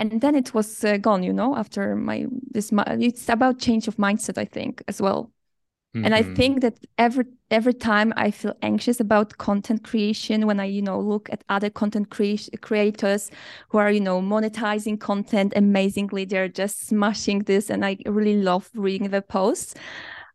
and 0.00 0.20
then 0.20 0.34
it 0.34 0.52
was 0.54 0.84
uh, 0.84 0.96
gone 0.96 1.22
you 1.22 1.32
know 1.32 1.56
after 1.56 1.94
my 1.94 2.26
this 2.50 2.72
it's 2.98 3.28
about 3.28 3.58
change 3.58 3.86
of 3.86 3.96
mindset 3.96 4.38
i 4.38 4.44
think 4.44 4.82
as 4.88 5.00
well 5.00 5.30
Mm-hmm. 5.94 6.04
And 6.04 6.14
I 6.14 6.22
mm-hmm. 6.22 6.34
think 6.34 6.60
that 6.60 6.78
every 6.98 7.24
every 7.50 7.74
time 7.74 8.12
I 8.16 8.30
feel 8.30 8.54
anxious 8.62 9.00
about 9.00 9.38
content 9.38 9.82
creation, 9.82 10.46
when 10.46 10.60
I 10.60 10.66
you 10.66 10.82
know 10.82 11.00
look 11.00 11.28
at 11.32 11.42
other 11.48 11.68
content 11.68 12.10
cre- 12.10 12.56
creators 12.60 13.28
who 13.70 13.78
are 13.78 13.90
you 13.90 14.00
know 14.00 14.22
monetizing 14.22 15.00
content 15.00 15.52
amazingly, 15.56 16.26
they're 16.26 16.46
just 16.46 16.86
smashing 16.86 17.40
this, 17.40 17.70
and 17.70 17.84
I 17.84 17.96
really 18.06 18.40
love 18.40 18.70
reading 18.74 19.10
the 19.10 19.20
posts 19.20 19.74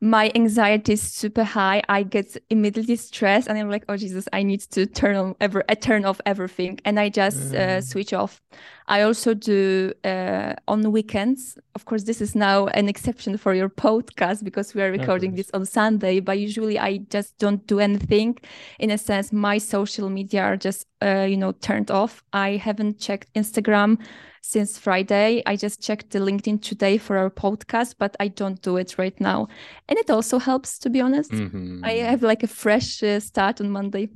my 0.02 0.32
anxiety 0.36 0.94
is 0.94 1.02
super 1.02 1.44
high. 1.44 1.82
I 1.90 2.04
get 2.04 2.38
immediately 2.50 2.96
stressed, 2.98 3.48
and 3.48 3.58
I'm 3.58 3.70
like, 3.70 3.86
oh 3.90 3.98
Jesus, 3.98 4.28
I 4.34 4.44
need 4.44 4.62
to 4.72 4.86
turn 4.86 5.16
on 5.16 5.36
ever, 5.40 5.64
turn 5.80 6.06
off 6.06 6.20
everything, 6.26 6.80
and 6.86 7.00
I 7.00 7.10
just 7.10 7.56
uh, 7.56 7.58
mm. 7.58 7.78
uh, 7.78 7.82
switch 7.82 8.14
off. 8.14 8.42
I 8.88 9.02
also 9.02 9.34
do 9.34 9.94
uh, 10.04 10.54
on 10.68 10.92
weekends. 10.92 11.58
Of 11.74 11.86
course, 11.86 12.04
this 12.04 12.22
is 12.22 12.36
now 12.36 12.68
an 12.68 12.88
exception 12.88 13.38
for 13.38 13.54
your 13.54 13.70
podcast 13.70 14.44
because 14.44 14.76
we 14.76 14.82
are 14.82 14.92
recording 14.92 15.36
this 15.36 15.50
on 15.54 15.66
Sunday. 15.66 16.20
But 16.20 16.40
usually, 16.40 16.78
I 16.78 16.98
just 17.10 17.38
don't 17.38 17.66
do 17.68 17.80
anything. 17.80 18.38
In 18.80 18.92
a 18.92 18.98
sense, 18.98 19.34
my 19.34 19.58
social 19.58 20.10
media 20.10 20.44
are 20.44 20.58
just 20.58 20.86
uh, 21.02 21.26
you 21.28 21.38
know 21.38 21.52
turned 21.52 21.90
off. 21.90 22.24
I 22.32 22.58
haven't 22.58 23.00
checked 23.00 23.34
Instagram 23.34 23.98
since 24.42 24.78
Friday. 24.78 25.42
I 25.48 25.56
just 25.56 25.82
checked 25.82 26.12
the 26.12 26.20
LinkedIn 26.20 26.62
today 26.62 27.00
for 27.00 27.18
our 27.18 27.32
podcast, 27.32 27.96
but 27.98 28.16
I 28.20 28.28
don't 28.28 28.62
do 28.62 28.78
it 28.78 29.00
right 29.00 29.20
now. 29.20 29.48
And 29.90 29.98
it 29.98 30.12
also 30.12 30.38
helps, 30.38 30.78
to 30.80 30.90
be 30.92 31.02
honest. 31.02 31.32
Mm-hmm. 31.32 31.84
I 31.84 31.94
have 31.94 32.22
like 32.22 32.44
a 32.44 32.48
fresh 32.48 33.02
uh, 33.02 33.20
start 33.20 33.60
on 33.60 33.72
Monday. 33.72 34.10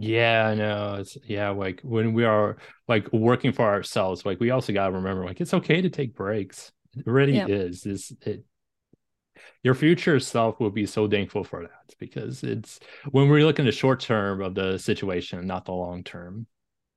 Yeah, 0.00 0.48
I 0.48 0.54
know. 0.54 0.96
It's 1.00 1.18
yeah, 1.24 1.50
like 1.50 1.82
when 1.82 2.14
we 2.14 2.24
are 2.24 2.56
like 2.88 3.12
working 3.12 3.52
for 3.52 3.66
ourselves, 3.66 4.24
like 4.24 4.40
we 4.40 4.50
also 4.50 4.72
gotta 4.72 4.92
remember, 4.92 5.24
like 5.26 5.40
it's 5.40 5.52
okay 5.52 5.82
to 5.82 5.90
take 5.90 6.14
breaks. 6.14 6.72
It 6.96 7.06
really 7.06 7.36
yeah. 7.36 7.46
is. 7.46 7.82
This 7.82 8.12
it 8.22 8.44
your 9.62 9.74
future 9.74 10.18
self 10.18 10.58
will 10.58 10.70
be 10.70 10.86
so 10.86 11.06
thankful 11.06 11.44
for 11.44 11.62
that 11.62 11.94
because 11.98 12.42
it's 12.42 12.80
when 13.10 13.28
we're 13.28 13.44
looking 13.44 13.66
at 13.66 13.72
the 13.72 13.76
short 13.76 14.00
term 14.00 14.40
of 14.40 14.54
the 14.54 14.78
situation, 14.78 15.46
not 15.46 15.66
the 15.66 15.72
long 15.72 16.02
term. 16.02 16.46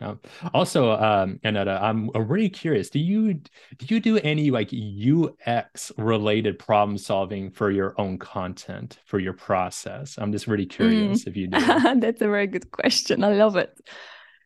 Um, 0.02 0.20
also, 0.54 0.92
um, 0.92 1.40
Aneta, 1.44 1.80
I'm, 1.82 2.10
I'm 2.14 2.28
really 2.28 2.50
curious. 2.50 2.90
Do 2.90 3.00
you 3.00 3.36
do 3.36 3.86
you 3.88 4.00
do 4.00 4.18
any 4.18 4.52
like 4.52 4.72
UX 4.74 5.92
related 5.98 6.60
problem 6.60 6.98
solving 6.98 7.52
for 7.52 7.72
your 7.72 7.94
own 8.00 8.18
content 8.18 9.00
for 9.06 9.20
your 9.20 9.34
process? 9.34 10.16
I'm 10.18 10.32
just 10.32 10.48
really 10.48 10.66
curious 10.66 11.24
mm. 11.24 11.28
if 11.28 11.38
you 11.38 11.48
do. 11.48 11.60
That's 12.00 12.22
a 12.22 12.28
very 12.28 12.48
good 12.48 12.72
question. 12.72 13.24
I 13.24 13.34
love 13.34 13.56
it. 13.56 13.78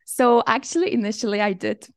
So 0.05 0.43
actually, 0.45 0.93
initially 0.93 1.41
I 1.41 1.53
did. 1.53 1.87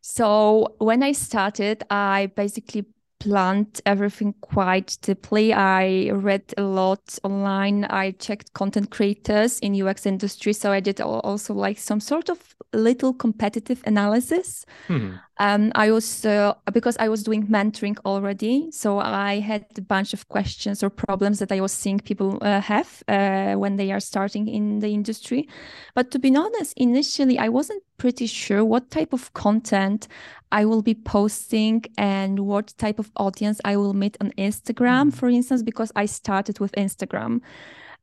So 0.00 0.76
when 0.78 1.02
I 1.02 1.12
started, 1.12 1.84
I 1.90 2.30
basically 2.34 2.86
planned 3.18 3.80
everything 3.86 4.34
quite 4.40 4.96
deeply. 5.02 5.52
I 5.52 6.10
read 6.12 6.54
a 6.56 6.62
lot 6.62 7.18
online. 7.24 7.84
I 7.84 8.12
checked 8.12 8.52
content 8.52 8.90
creators 8.90 9.58
in 9.60 9.80
UX 9.80 10.06
industry. 10.06 10.52
So 10.52 10.70
I 10.70 10.80
did 10.80 11.00
also 11.00 11.54
like 11.54 11.78
some 11.78 12.00
sort 12.00 12.28
of 12.28 12.45
little 12.72 13.12
competitive 13.12 13.82
analysis. 13.86 14.64
Hmm. 14.86 15.14
Um, 15.38 15.72
I 15.74 15.90
also 15.90 16.56
because 16.72 16.96
I 16.98 17.08
was 17.08 17.22
doing 17.22 17.46
mentoring 17.46 17.96
already, 18.04 18.70
so 18.70 18.98
I 18.98 19.40
had 19.40 19.66
a 19.76 19.82
bunch 19.82 20.14
of 20.14 20.28
questions 20.28 20.82
or 20.82 20.90
problems 20.90 21.38
that 21.40 21.52
I 21.52 21.60
was 21.60 21.72
seeing 21.72 21.98
people 22.00 22.38
uh, 22.40 22.60
have 22.60 23.02
uh, 23.08 23.54
when 23.54 23.76
they 23.76 23.92
are 23.92 24.00
starting 24.00 24.48
in 24.48 24.80
the 24.80 24.88
industry. 24.88 25.48
But 25.94 26.10
to 26.12 26.18
be 26.18 26.34
honest, 26.34 26.72
initially 26.76 27.38
I 27.38 27.48
wasn't 27.48 27.82
pretty 27.98 28.26
sure 28.26 28.64
what 28.64 28.90
type 28.90 29.12
of 29.12 29.32
content 29.34 30.08
I 30.52 30.64
will 30.64 30.82
be 30.82 30.94
posting 30.94 31.84
and 31.98 32.40
what 32.40 32.72
type 32.78 32.98
of 32.98 33.10
audience 33.16 33.60
I 33.64 33.76
will 33.76 33.94
meet 33.94 34.16
on 34.20 34.32
Instagram, 34.38 35.04
hmm. 35.04 35.10
for 35.10 35.28
instance, 35.28 35.62
because 35.62 35.92
I 35.96 36.06
started 36.06 36.60
with 36.60 36.72
Instagram. 36.72 37.40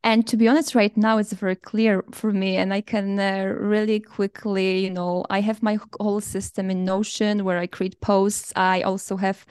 And 0.05 0.27
to 0.27 0.35
be 0.35 0.49
honest, 0.49 0.75
right 0.75 0.95
now 0.97 1.17
it's 1.17 1.31
very 1.31 1.55
clear 1.55 2.03
for 2.11 2.31
me, 2.33 2.57
and 2.57 2.73
I 2.73 2.81
can 2.81 3.17
uh, 3.17 3.55
really 3.57 4.01
quickly, 4.01 4.79
you 4.83 4.89
know, 4.89 5.25
I 5.29 5.39
have 5.39 5.63
my 5.63 5.79
whole 5.99 6.19
system 6.19 6.69
in 6.69 6.83
Notion 6.83 7.45
where 7.45 7.57
I 7.57 7.67
create 7.67 8.01
posts. 8.01 8.51
I 8.55 8.81
also 8.81 9.15
have, 9.15 9.45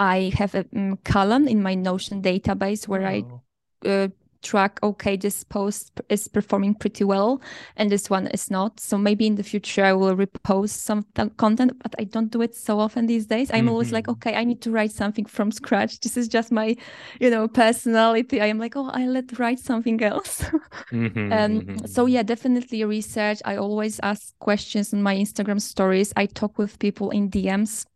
I 0.00 0.32
have 0.34 0.56
a 0.56 0.66
um, 0.74 0.98
column 1.04 1.46
in 1.46 1.62
my 1.62 1.74
Notion 1.74 2.20
database 2.20 2.88
where 2.88 3.02
oh. 3.02 3.42
I 3.84 3.88
uh, 3.88 4.08
track 4.42 4.78
okay 4.82 5.16
this 5.16 5.44
post 5.44 6.00
is 6.08 6.28
performing 6.28 6.74
pretty 6.74 7.04
well 7.04 7.40
and 7.76 7.90
this 7.90 8.10
one 8.10 8.26
is 8.28 8.50
not. 8.50 8.80
So 8.80 8.98
maybe 8.98 9.26
in 9.26 9.36
the 9.36 9.42
future 9.42 9.84
i 9.84 9.92
will 9.92 10.16
repost 10.16 10.70
some 10.70 11.04
content 11.36 11.72
but 11.82 11.94
i 11.98 12.04
don't 12.04 12.30
do 12.30 12.42
it 12.42 12.54
so 12.54 12.78
often 12.80 13.06
these 13.06 13.26
days. 13.26 13.50
I'm 13.50 13.60
mm-hmm. 13.60 13.68
always 13.68 13.92
like 13.92 14.04
mm-hmm. 14.04 14.28
okay 14.28 14.34
i 14.34 14.44
need 14.44 14.60
to 14.62 14.70
write 14.70 14.92
something 14.92 15.24
from 15.24 15.52
scratch. 15.52 16.00
This 16.00 16.16
is 16.16 16.28
just 16.28 16.52
my 16.52 16.76
you 17.20 17.30
know 17.30 17.48
personality. 17.48 18.40
I 18.40 18.46
am 18.46 18.58
like 18.58 18.76
oh 18.76 18.90
i 18.92 19.06
let 19.06 19.38
write 19.38 19.60
something 19.60 20.02
else. 20.02 20.44
Mm-hmm, 20.92 21.32
um, 21.32 21.60
mm-hmm. 21.60 21.86
so 21.86 22.06
yeah 22.06 22.22
definitely 22.22 22.84
research. 22.84 23.40
I 23.44 23.56
always 23.56 23.98
ask 24.00 24.38
questions 24.38 24.92
on 24.92 25.02
my 25.02 25.16
instagram 25.16 25.60
stories. 25.60 26.12
I 26.16 26.26
talk 26.26 26.58
with 26.58 26.78
people 26.78 27.10
in 27.10 27.30
dms 27.30 27.86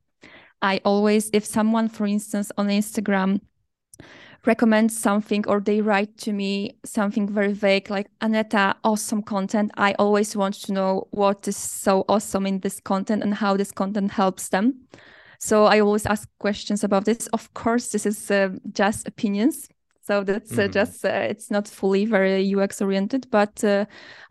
i 0.62 0.80
always 0.85 1.30
if 1.32 1.44
someone 1.44 1.88
for 1.88 2.06
instance 2.06 2.50
on 2.56 2.68
instagram 2.68 3.40
recommend 4.46 4.92
something 4.92 5.44
or 5.46 5.61
they 5.61 5.80
write 5.80 6.16
to 6.18 6.32
me 6.32 6.76
something 6.85 7.28
very 7.28 7.52
vague 7.52 7.90
like 7.90 8.09
Aneta, 8.20 8.76
awesome 8.85 9.22
content. 9.22 9.70
I 9.76 9.94
always 9.98 10.37
want 10.37 10.54
to 10.62 10.72
know 10.72 11.09
what 11.11 11.48
is 11.48 11.56
so 11.56 12.04
awesome 12.09 12.46
in 12.46 12.61
this 12.61 12.80
content 12.80 13.22
and 13.22 13.35
how 13.35 13.56
this 13.56 13.72
content 13.72 14.12
helps 14.12 14.48
them. 14.48 14.87
So 15.38 15.66
I 15.66 15.80
always 15.80 16.06
ask 16.06 16.28
questions 16.38 16.82
about 16.85 17.04
this. 17.04 17.26
Of 17.28 17.52
course, 17.54 17.88
this 17.88 18.06
is 18.06 18.30
uh, 18.30 18.50
just 18.72 19.06
opinions. 19.06 19.68
So 20.07 20.23
that's 20.23 20.53
uh, 20.53 20.62
mm-hmm. 20.62 20.73
just 20.73 21.05
uh, 21.05 21.09
it's 21.09 21.51
not 21.51 21.66
fully 21.66 22.05
very 22.05 22.55
UX 22.55 22.81
oriented, 22.81 23.27
but 23.31 23.64
uh, 23.64 23.87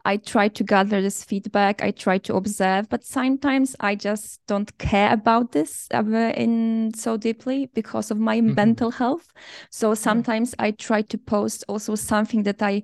I 0.05 0.17
try 0.17 0.47
to 0.47 0.63
gather 0.63 1.01
this 1.01 1.23
feedback. 1.23 1.83
I 1.83 1.91
try 1.91 2.17
to 2.19 2.35
observe, 2.35 2.87
but 2.87 3.03
sometimes 3.03 3.75
I 3.81 3.95
just 3.95 4.39
don't 4.47 4.77
care 4.77 5.11
about 5.11 5.51
this 5.51 5.87
in 5.91 6.93
so 6.95 7.17
deeply 7.17 7.69
because 7.73 8.11
of 8.11 8.17
my 8.17 8.39
mm-hmm. 8.39 8.55
mental 8.55 8.91
health. 8.91 9.33
So 9.69 9.93
sometimes. 9.93 10.55
I 10.59 10.71
try 10.71 11.01
to 11.01 11.17
post 11.17 11.63
also 11.67 11.95
something 11.95 12.43
that 12.43 12.61
I 12.61 12.83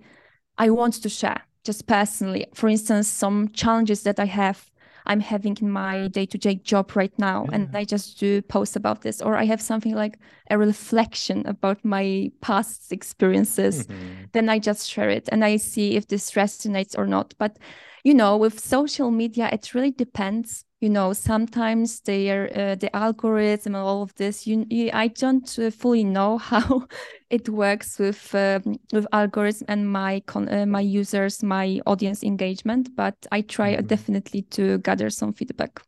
I 0.58 0.70
want 0.70 0.96
to 1.02 1.10
share 1.10 1.42
just 1.64 1.88
personally. 1.88 2.46
For 2.54 2.70
instance, 2.70 3.08
some 3.08 3.50
challenges 3.50 4.04
that 4.04 4.20
I 4.20 4.26
have 4.26 4.71
I'm 5.06 5.20
having 5.20 5.58
in 5.62 5.70
my 5.70 6.08
day 6.08 6.26
to 6.26 6.38
day 6.38 6.56
job 6.56 6.96
right 6.96 7.14
now. 7.18 7.46
Yeah. 7.50 7.56
And 7.56 7.78
I 7.78 7.86
just 7.86 8.20
do 8.20 8.42
post 8.42 8.76
about 8.76 9.02
this, 9.02 9.22
or 9.22 9.36
I 9.36 9.46
have 9.46 9.62
something 9.62 9.96
like 9.96 10.18
a 10.50 10.58
reflection 10.58 11.46
about 11.46 11.84
my 11.84 12.32
past 12.42 12.92
experiences. 12.92 13.88
Mm-hmm. 13.88 14.24
Then 14.34 14.50
I 14.50 14.60
just 14.60 14.90
share 14.90 15.10
it 15.10 15.30
and 15.32 15.44
I 15.44 15.58
see 15.58 15.96
if 15.96 16.08
this 16.08 16.32
resonates 16.32 16.98
or 16.98 17.08
not. 17.08 17.34
But, 17.38 17.58
you 18.04 18.14
know, 18.14 18.38
with 18.38 18.60
social 18.60 19.12
media, 19.12 19.50
it 19.52 19.74
really 19.74 19.92
depends 19.92 20.66
you 20.82 20.90
know 20.90 21.14
sometimes 21.14 22.02
they 22.02 22.30
are 22.32 22.50
uh, 22.56 22.76
the 22.76 22.94
algorithm 22.96 23.76
and 23.76 23.84
all 23.84 24.02
of 24.02 24.14
this 24.16 24.46
you, 24.46 24.66
you 24.70 24.90
i 24.94 25.08
don't 25.08 25.58
uh, 25.60 25.70
fully 25.70 26.04
know 26.04 26.38
how 26.52 26.86
it 27.30 27.48
works 27.48 27.98
with 28.00 28.36
um, 28.36 28.78
with 28.92 29.08
algorithm 29.14 29.66
and 29.70 29.90
my 29.90 30.22
uh, 30.36 30.66
my 30.66 30.82
users 30.82 31.42
my 31.44 31.80
audience 31.86 32.24
engagement 32.24 32.90
but 32.96 33.16
i 33.32 33.42
try 33.42 33.76
mm-hmm. 33.76 33.86
definitely 33.86 34.42
to 34.42 34.80
gather 34.80 35.10
some 35.10 35.32
feedback 35.32 35.82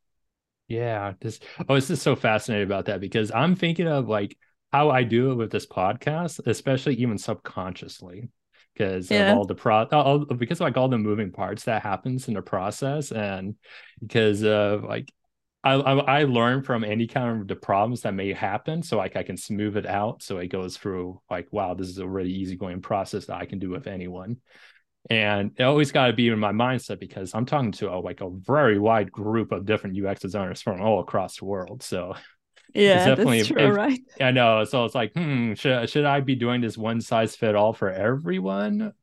yeah 0.68 1.14
this 1.20 1.40
oh 1.68 1.76
this 1.76 1.90
is 1.90 2.02
so 2.02 2.16
fascinating 2.16 2.66
about 2.66 2.86
that 2.86 3.02
because 3.02 3.32
i'm 3.32 3.56
thinking 3.56 3.88
of 3.88 4.08
like 4.08 4.38
how 4.72 4.90
i 4.90 5.04
do 5.04 5.32
it 5.32 5.36
with 5.36 5.52
this 5.52 5.66
podcast 5.66 6.40
especially 6.46 6.96
even 6.96 7.18
subconsciously 7.18 8.30
because 8.74 9.10
yeah. 9.10 9.32
of 9.32 9.38
all 9.38 9.46
the 9.46 9.56
pro 9.56 9.84
all, 9.86 10.20
because 10.26 10.60
of 10.60 10.66
like 10.66 10.78
all 10.78 10.90
the 10.90 10.98
moving 10.98 11.32
parts 11.32 11.64
that 11.64 11.82
happens 11.82 12.28
in 12.28 12.34
the 12.34 12.42
process 12.42 13.12
and 13.12 13.56
because 14.00 14.44
of 14.44 14.84
like 14.84 15.12
I, 15.64 15.74
I, 15.76 16.20
I 16.20 16.24
learn 16.24 16.62
from 16.64 16.84
any 16.84 17.08
kind 17.08 17.42
of 17.42 17.48
the 17.48 17.56
problems 17.56 18.02
that 18.02 18.14
may 18.14 18.34
happen 18.34 18.84
so 18.84 18.98
like 18.98 19.16
I 19.16 19.24
can 19.24 19.38
smooth 19.38 19.78
it 19.78 19.86
out 19.86 20.22
so 20.22 20.38
it 20.38 20.48
goes 20.48 20.78
through 20.78 21.22
like 21.30 21.48
wow 21.52 21.74
this 21.74 21.88
is 21.88 22.00
a 22.00 22.08
really 22.08 22.32
easygoing 22.32 22.82
process 22.82 23.26
that 23.28 23.38
I 23.38 23.46
can 23.46 23.60
do 23.60 23.70
with 23.70 23.88
anyone 23.88 24.38
and 25.10 25.52
it 25.58 25.64
always 25.64 25.92
got 25.92 26.08
to 26.08 26.14
be 26.14 26.30
in 26.30 26.40
my 26.40 26.54
mindset 26.54 27.00
because 27.00 27.34
I'm 27.34 27.46
talking 27.46 27.74
to 27.74 27.94
a, 27.94 28.00
like 28.00 28.22
a 28.22 28.30
very 28.30 28.80
wide 28.80 29.12
group 29.12 29.52
of 29.52 29.66
different 29.66 30.02
UX 30.02 30.22
designers 30.22 30.62
from 30.62 30.82
all 30.82 31.00
across 31.00 31.38
the 31.38 31.46
world 31.46 31.84
so 31.84 32.16
yeah, 32.74 33.12
definitely 33.12 33.40
that's 33.40 33.42
true, 33.42 33.70
if, 33.70 33.76
right? 33.76 34.02
I 34.20 34.32
know. 34.32 34.64
So 34.66 34.86
it's 34.86 34.96
like, 34.96 35.14
hmm, 35.14 35.54
should 35.54 35.90
should 35.90 36.06
I 36.06 36.20
be 36.22 36.36
doing 36.36 36.62
this 36.62 36.78
one 36.78 37.02
size 37.02 37.36
fit 37.36 37.56
all 37.56 37.74
for 37.74 37.90
everyone? 37.92 38.94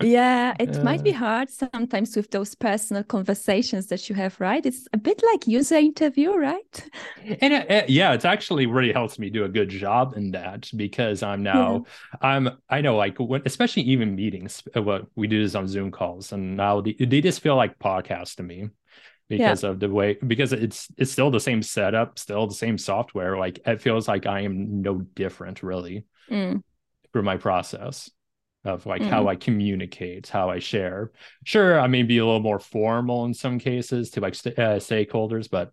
yeah, 0.00 0.54
it 0.58 0.82
uh, 0.82 0.82
might 0.82 1.04
be 1.04 1.12
hard 1.12 1.50
sometimes 1.50 2.16
with 2.16 2.30
those 2.30 2.54
personal 2.54 3.04
conversations 3.04 3.88
that 3.88 4.08
you 4.08 4.14
have, 4.14 4.40
right? 4.40 4.64
It's 4.64 4.88
a 4.94 4.98
bit 4.98 5.22
like 5.32 5.46
user 5.46 5.76
interview, 5.76 6.32
right? 6.34 6.88
and 7.40 7.52
it, 7.52 7.70
it- 7.70 7.90
yeah, 7.90 8.12
it's 8.12 8.24
actually 8.24 8.66
really 8.66 8.92
helps 8.92 9.18
me 9.18 9.30
do 9.30 9.44
a 9.44 9.48
good 9.48 9.68
job 9.68 10.14
in 10.16 10.30
that 10.32 10.70
because 10.76 11.22
I'm 11.22 11.42
Yeah. 11.52 11.80
now 11.82 11.84
I'm 12.20 12.48
I 12.68 12.80
know 12.80 12.96
like 12.96 13.18
when 13.18 13.42
especially 13.44 13.82
even 13.84 14.14
meetings 14.14 14.62
uh, 14.76 14.82
what 14.82 15.06
we 15.16 15.26
do 15.26 15.40
is 15.42 15.54
on 15.56 15.68
Zoom 15.68 15.90
calls 15.90 16.32
and 16.32 16.56
now 16.56 16.80
they, 16.80 16.92
they 16.94 17.20
just 17.20 17.40
feel 17.40 17.56
like 17.56 17.78
podcasts 17.78 18.36
to 18.36 18.42
me 18.42 18.70
Yeah. 19.36 19.56
because 19.56 19.64
of 19.64 19.80
the 19.80 19.88
way 19.88 20.18
because 20.26 20.52
it's 20.52 20.88
it's 20.98 21.12
still 21.12 21.30
the 21.30 21.40
same 21.40 21.62
setup, 21.62 22.18
still 22.18 22.46
the 22.46 22.54
same 22.54 22.78
software. 22.78 23.36
Like 23.38 23.60
it 23.66 23.80
feels 23.82 24.08
like 24.08 24.26
I 24.26 24.40
am 24.40 24.82
no 24.82 24.98
different 24.98 25.62
really 25.62 26.04
Mm, 26.30 26.60
for 27.12 27.22
my 27.22 27.36
process 27.36 28.10
of 28.64 28.84
like 28.86 29.02
mm. 29.02 29.06
how 29.06 29.26
I 29.28 29.36
communicate, 29.36 30.28
how 30.28 30.50
I 30.50 30.58
share. 30.58 31.12
Sure, 31.44 31.80
I 31.80 31.86
may 31.86 32.02
be 32.02 32.18
a 32.18 32.24
little 32.24 32.40
more 32.40 32.58
formal 32.60 33.24
in 33.24 33.34
some 33.34 33.58
cases 33.58 34.10
to 34.10 34.20
like 34.20 34.34
st- 34.34 34.58
uh, 34.58 34.76
stakeholders, 34.76 35.48
but 35.50 35.72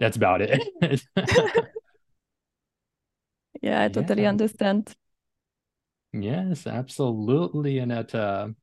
that's 0.00 0.16
about 0.16 0.42
it. 0.42 0.62
Yeah, 3.62 3.82
I 3.82 3.88
totally 3.88 4.22
Yeah. 4.22 4.28
understand. 4.28 4.94
Yes, 6.12 6.66
absolutely, 6.66 7.78
Aneta. 7.78 8.54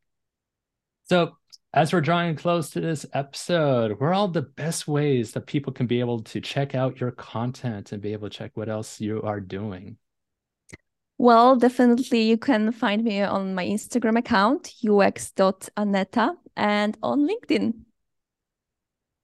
So, 1.03 1.37
as 1.73 1.93
we're 1.93 2.01
drawing 2.01 2.35
close 2.35 2.69
to 2.71 2.81
this 2.81 3.05
episode, 3.13 3.91
what 3.91 4.07
are 4.07 4.13
all 4.13 4.27
the 4.27 4.41
best 4.41 4.87
ways 4.87 5.31
that 5.31 5.47
people 5.47 5.71
can 5.71 5.87
be 5.87 6.01
able 6.01 6.21
to 6.23 6.41
check 6.41 6.75
out 6.75 6.99
your 6.99 7.11
content 7.11 7.93
and 7.93 8.01
be 8.01 8.11
able 8.11 8.29
to 8.29 8.37
check 8.37 8.51
what 8.55 8.67
else 8.67 8.99
you 8.99 9.21
are 9.21 9.39
doing? 9.39 9.97
Well, 11.17 11.55
definitely 11.55 12.23
you 12.23 12.37
can 12.37 12.71
find 12.71 13.03
me 13.03 13.21
on 13.21 13.55
my 13.55 13.65
Instagram 13.65 14.17
account, 14.17 14.73
ux.aneta, 14.83 16.33
and 16.57 16.97
on 17.01 17.27
LinkedIn. 17.27 17.73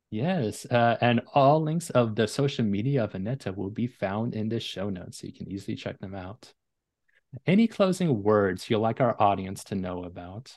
Yes, 0.09 0.65
uh, 0.67 0.97
and 1.01 1.21
all 1.33 1.61
links 1.61 1.89
of 1.89 2.15
the 2.15 2.27
social 2.29 2.63
media 2.63 3.03
of 3.03 3.13
Aneta 3.13 3.51
will 3.51 3.69
be 3.69 3.87
found 3.87 4.35
in 4.35 4.47
the 4.47 4.59
show 4.59 4.89
notes, 4.89 5.19
so 5.19 5.27
you 5.27 5.33
can 5.33 5.51
easily 5.51 5.75
check 5.75 5.99
them 5.99 6.15
out. 6.15 6.53
Any 7.45 7.67
closing 7.67 8.23
words 8.23 8.69
you'd 8.69 8.77
like 8.77 9.01
our 9.01 9.21
audience 9.21 9.65
to 9.65 9.75
know 9.75 10.05
about? 10.05 10.55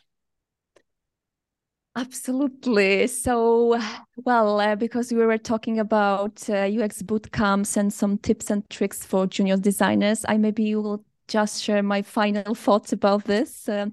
Absolutely. 1.97 3.09
So, 3.09 3.79
well, 4.25 4.61
uh, 4.61 4.77
because 4.77 5.13
we 5.13 5.25
were 5.25 5.39
talking 5.39 5.79
about 5.81 6.49
uh, 6.49 6.69
UX 6.69 7.03
boot 7.03 7.33
camps 7.33 7.77
and 7.77 7.93
some 7.93 8.17
tips 8.19 8.49
and 8.51 8.69
tricks 8.71 9.05
for 9.05 9.27
junior 9.27 9.57
designers, 9.57 10.25
I 10.29 10.37
maybe 10.37 10.75
will 10.77 11.05
just 11.27 11.63
share 11.63 11.83
my 11.83 12.03
final 12.03 12.55
thoughts 12.55 12.93
about 12.93 13.25
this. 13.25 13.69
Um, 13.69 13.93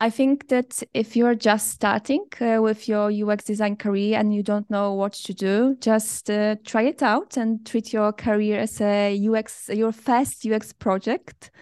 I 0.00 0.10
think 0.10 0.48
that 0.48 0.82
if 0.94 1.14
you're 1.14 1.36
just 1.36 1.68
starting 1.70 2.26
uh, 2.40 2.60
with 2.60 2.88
your 2.88 3.08
UX 3.08 3.44
design 3.44 3.76
career 3.76 4.18
and 4.18 4.34
you 4.34 4.42
don't 4.42 4.68
know 4.68 4.94
what 4.94 5.12
to 5.12 5.32
do, 5.32 5.76
just 5.80 6.28
uh, 6.28 6.56
try 6.64 6.82
it 6.82 7.04
out 7.04 7.36
and 7.36 7.64
treat 7.64 7.92
your 7.92 8.12
career 8.12 8.58
as 8.58 8.80
a 8.80 9.14
UX, 9.14 9.68
your 9.72 9.92
first 9.92 10.44
UX 10.44 10.72
project. 10.72 11.52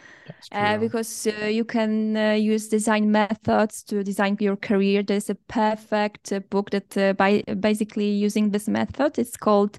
Uh, 0.53 0.79
because 0.79 1.27
uh, 1.27 1.47
you 1.47 1.65
can 1.65 2.17
uh, 2.17 2.33
use 2.33 2.69
design 2.69 3.11
methods 3.11 3.83
to 3.85 4.03
design 4.03 4.37
your 4.41 4.57
career. 4.57 5.03
There's 5.03 5.31
a 5.31 5.35
perfect 5.35 6.33
uh, 6.33 6.41
book 6.51 6.71
that 6.71 6.97
uh, 6.97 7.13
by 7.13 7.43
basically 7.61 8.11
using 8.11 8.51
this 8.51 8.69
method. 8.69 9.19
It's 9.19 9.37
called 9.37 9.79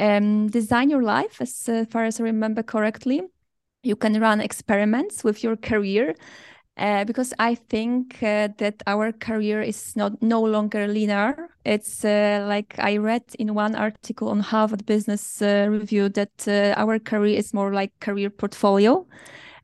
um, 0.00 0.48
Design 0.48 0.90
Your 0.90 1.02
Life, 1.02 1.40
as 1.40 1.68
uh, 1.68 1.84
far 1.90 2.04
as 2.04 2.20
I 2.20 2.24
remember 2.24 2.62
correctly. 2.62 3.22
You 3.82 3.96
can 3.96 4.20
run 4.20 4.40
experiments 4.40 5.22
with 5.24 5.42
your 5.44 5.56
career. 5.56 6.14
Uh, 6.76 7.04
because 7.04 7.34
I 7.38 7.56
think 7.56 8.22
uh, 8.22 8.48
that 8.56 8.82
our 8.86 9.12
career 9.12 9.60
is 9.60 9.94
not 9.96 10.22
no 10.22 10.40
longer 10.40 10.88
linear. 10.88 11.50
It's 11.64 12.04
uh, 12.04 12.46
like 12.48 12.78
I 12.78 12.96
read 12.96 13.24
in 13.38 13.54
one 13.54 13.74
article 13.74 14.28
on 14.30 14.40
Harvard 14.40 14.86
Business 14.86 15.42
uh, 15.42 15.66
Review 15.68 16.08
that 16.10 16.48
uh, 16.48 16.80
our 16.80 16.98
career 16.98 17.36
is 17.36 17.52
more 17.52 17.74
like 17.74 17.92
career 18.00 18.30
portfolio 18.30 19.06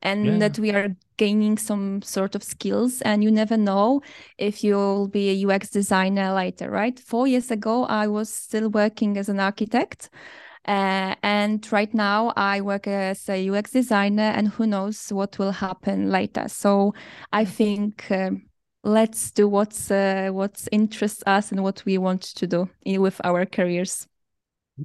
and 0.03 0.27
Yeah. 0.27 0.39
that 0.41 0.59
we 0.59 0.71
are 0.73 0.97
gaining 1.17 1.59
some 1.59 2.03
sort 2.03 2.35
of 2.35 2.43
skills 2.43 3.01
and 3.03 3.25
you 3.25 3.31
never 3.31 3.57
know 3.57 4.03
if 4.39 4.63
you'll 4.63 5.09
be 5.09 5.31
a 5.31 5.35
UX 5.35 5.71
designer 5.71 6.33
later, 6.33 6.71
right? 6.71 6.99
Four 6.99 7.27
years 7.27 7.51
ago, 7.51 7.85
I 7.85 8.07
was 8.07 8.29
still 8.33 8.69
working 8.71 9.17
as 9.19 9.29
an 9.29 9.41
architect. 9.41 10.11
Uh, 10.67 11.15
and 11.23 11.71
right 11.73 11.95
now, 11.95 12.33
I 12.37 12.61
work 12.61 12.89
as 12.89 13.29
a 13.29 13.41
UX 13.45 13.71
designer, 13.71 14.33
and 14.35 14.49
who 14.49 14.67
knows 14.67 15.13
what 15.13 15.39
will 15.39 15.53
happen 15.53 16.11
later. 16.11 16.49
So 16.49 16.93
I 17.33 17.45
think 17.45 18.11
um, 18.11 18.43
let's 18.83 19.31
do 19.31 19.49
what's 19.49 19.91
uh, 19.91 20.31
what 20.33 20.67
interests 20.73 21.23
us 21.27 21.53
and 21.53 21.63
what 21.63 21.85
we 21.87 21.99
want 21.99 22.23
to 22.23 22.47
do 22.49 22.69
in, 22.85 23.01
with 23.01 23.21
our 23.25 23.47
careers. 23.47 24.09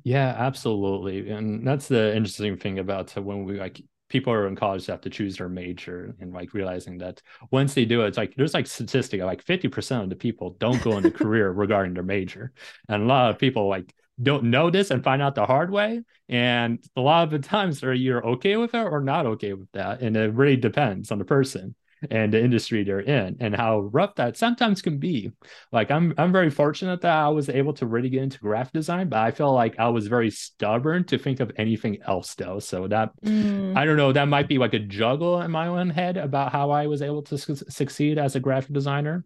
Yeah, 0.03 0.33
absolutely. 0.37 1.29
And 1.29 1.67
that's 1.67 1.87
the 1.87 2.15
interesting 2.15 2.57
thing 2.57 2.79
about 2.79 3.11
when 3.17 3.43
we 3.43 3.59
like 3.59 3.81
people 4.11 4.33
are 4.33 4.47
in 4.47 4.55
college 4.55 4.85
have 4.87 5.01
to 5.01 5.09
choose 5.09 5.37
their 5.37 5.47
major 5.47 6.13
and 6.19 6.33
like 6.33 6.53
realizing 6.53 6.97
that 6.97 7.21
once 7.49 7.73
they 7.73 7.85
do 7.85 8.01
it, 8.01 8.09
it's 8.09 8.17
like 8.17 8.35
there's 8.35 8.53
like 8.53 8.67
statistic 8.67 9.21
like 9.21 9.43
50% 9.43 10.03
of 10.03 10.09
the 10.09 10.15
people 10.15 10.57
don't 10.59 10.83
go 10.83 10.97
into 10.97 11.09
career 11.09 11.49
regarding 11.63 11.93
their 11.93 12.03
major. 12.03 12.51
And 12.89 13.03
a 13.03 13.05
lot 13.05 13.29
of 13.29 13.39
people 13.39 13.69
like 13.69 13.93
don't 14.21 14.43
know 14.43 14.69
this 14.69 14.91
and 14.91 15.03
find 15.03 15.21
out 15.21 15.35
the 15.35 15.45
hard 15.45 15.71
way. 15.71 16.03
And 16.27 16.83
a 16.97 17.01
lot 17.01 17.23
of 17.23 17.31
the 17.31 17.39
times 17.39 17.83
are 17.83 17.93
you're 17.93 18.25
okay 18.33 18.57
with 18.57 18.75
it 18.75 18.85
or 18.85 19.01
not 19.01 19.25
okay 19.25 19.53
with 19.53 19.71
that. 19.71 20.01
And 20.01 20.17
it 20.17 20.33
really 20.33 20.57
depends 20.57 21.11
on 21.11 21.17
the 21.17 21.25
person 21.25 21.73
and 22.09 22.33
the 22.33 22.43
industry 22.43 22.83
they're 22.83 22.99
in 22.99 23.37
and 23.39 23.55
how 23.55 23.79
rough 23.79 24.15
that 24.15 24.37
sometimes 24.37 24.81
can 24.81 24.97
be. 24.97 25.31
Like 25.71 25.91
I'm 25.91 26.13
I'm 26.17 26.31
very 26.31 26.49
fortunate 26.49 27.01
that 27.01 27.15
I 27.15 27.29
was 27.29 27.49
able 27.49 27.73
to 27.73 27.85
really 27.85 28.09
get 28.09 28.23
into 28.23 28.39
graphic 28.39 28.73
design, 28.73 29.09
but 29.09 29.19
I 29.19 29.31
feel 29.31 29.53
like 29.53 29.79
I 29.79 29.89
was 29.89 30.07
very 30.07 30.31
stubborn 30.31 31.05
to 31.05 31.17
think 31.17 31.39
of 31.39 31.51
anything 31.57 31.99
else 32.07 32.33
though. 32.35 32.59
So 32.59 32.87
that 32.87 33.11
Mm, 33.23 33.75
I 33.75 33.85
don't 33.85 33.97
know, 33.97 34.11
that 34.11 34.27
might 34.27 34.47
be 34.47 34.57
like 34.57 34.73
a 34.73 34.79
juggle 34.79 35.41
in 35.41 35.51
my 35.51 35.67
own 35.67 35.89
head 35.89 36.17
about 36.17 36.51
how 36.51 36.71
I 36.71 36.87
was 36.87 37.01
able 37.01 37.21
to 37.23 37.37
su- 37.37 37.55
succeed 37.55 38.17
as 38.17 38.35
a 38.35 38.39
graphic 38.39 38.73
designer 38.73 39.25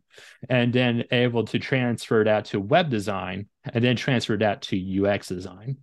and 0.50 0.74
then 0.74 1.06
able 1.12 1.46
to 1.46 1.60
transfer 1.60 2.24
that 2.24 2.46
to 2.46 2.60
web 2.60 2.90
design 2.90 3.48
and 3.64 3.84
then 3.84 3.96
transfer 3.96 4.38
that 4.38 4.62
to 4.64 5.06
UX 5.06 5.28
design. 5.28 5.78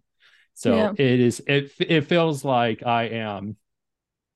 So 0.55 0.75
yeah. 0.77 0.93
it 0.93 1.21
is 1.21 1.43
it 1.47 1.73
it 1.81 2.03
feels 2.03 2.45
like 2.45 2.85
I 2.85 3.05
am 3.05 3.57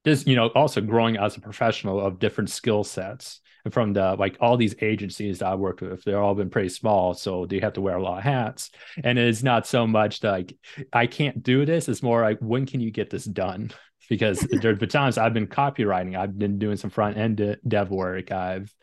this 0.07 0.27
you 0.27 0.37
know 0.37 0.49
also 0.51 0.81
growing 0.83 1.19
as 1.19 1.37
a 1.37 1.43
professional 1.43 2.01
of 2.01 2.21
different 2.21 2.51
skill 2.51 2.85
sets 2.85 3.43
and 3.67 3.75
from 3.75 3.93
the 3.95 4.17
like 4.19 4.39
all 4.41 4.57
these 4.57 4.77
agencies 4.83 5.41
that 5.41 5.49
i 5.49 5.57
worked 5.57 5.83
with 5.83 6.05
they're 6.05 6.23
all 6.23 6.35
been 6.35 6.51
pretty 6.51 6.71
small 6.71 7.15
so 7.15 7.47
they 7.47 7.61
have 7.61 7.75
to 7.75 7.83
wear 7.83 7.99
a 7.99 8.03
lot 8.03 8.19
of 8.19 8.25
hats 8.25 8.71
and 9.05 9.19
it's 9.19 9.45
not 9.45 9.67
so 9.67 9.87
much 9.87 10.25
like 10.25 10.57
i 10.95 11.07
can't 11.07 11.43
do 11.43 11.67
this 11.67 11.89
it's 11.91 12.03
more 12.03 12.23
like 12.23 12.39
when 12.41 12.67
can 12.67 12.81
you 12.81 12.91
get 12.93 13.11
this 13.11 13.27
done 13.27 13.71
because 14.09 14.41
there's 14.53 14.79
been 14.79 14.89
times 14.89 15.19
i've 15.19 15.35
been 15.35 15.49
copywriting 15.49 16.17
i've 16.17 16.39
been 16.39 16.59
doing 16.59 16.79
some 16.79 16.91
front 16.91 17.19
end 17.19 17.37
de- 17.39 17.59
dev 17.69 17.91
work 17.91 18.33
i've 18.33 18.75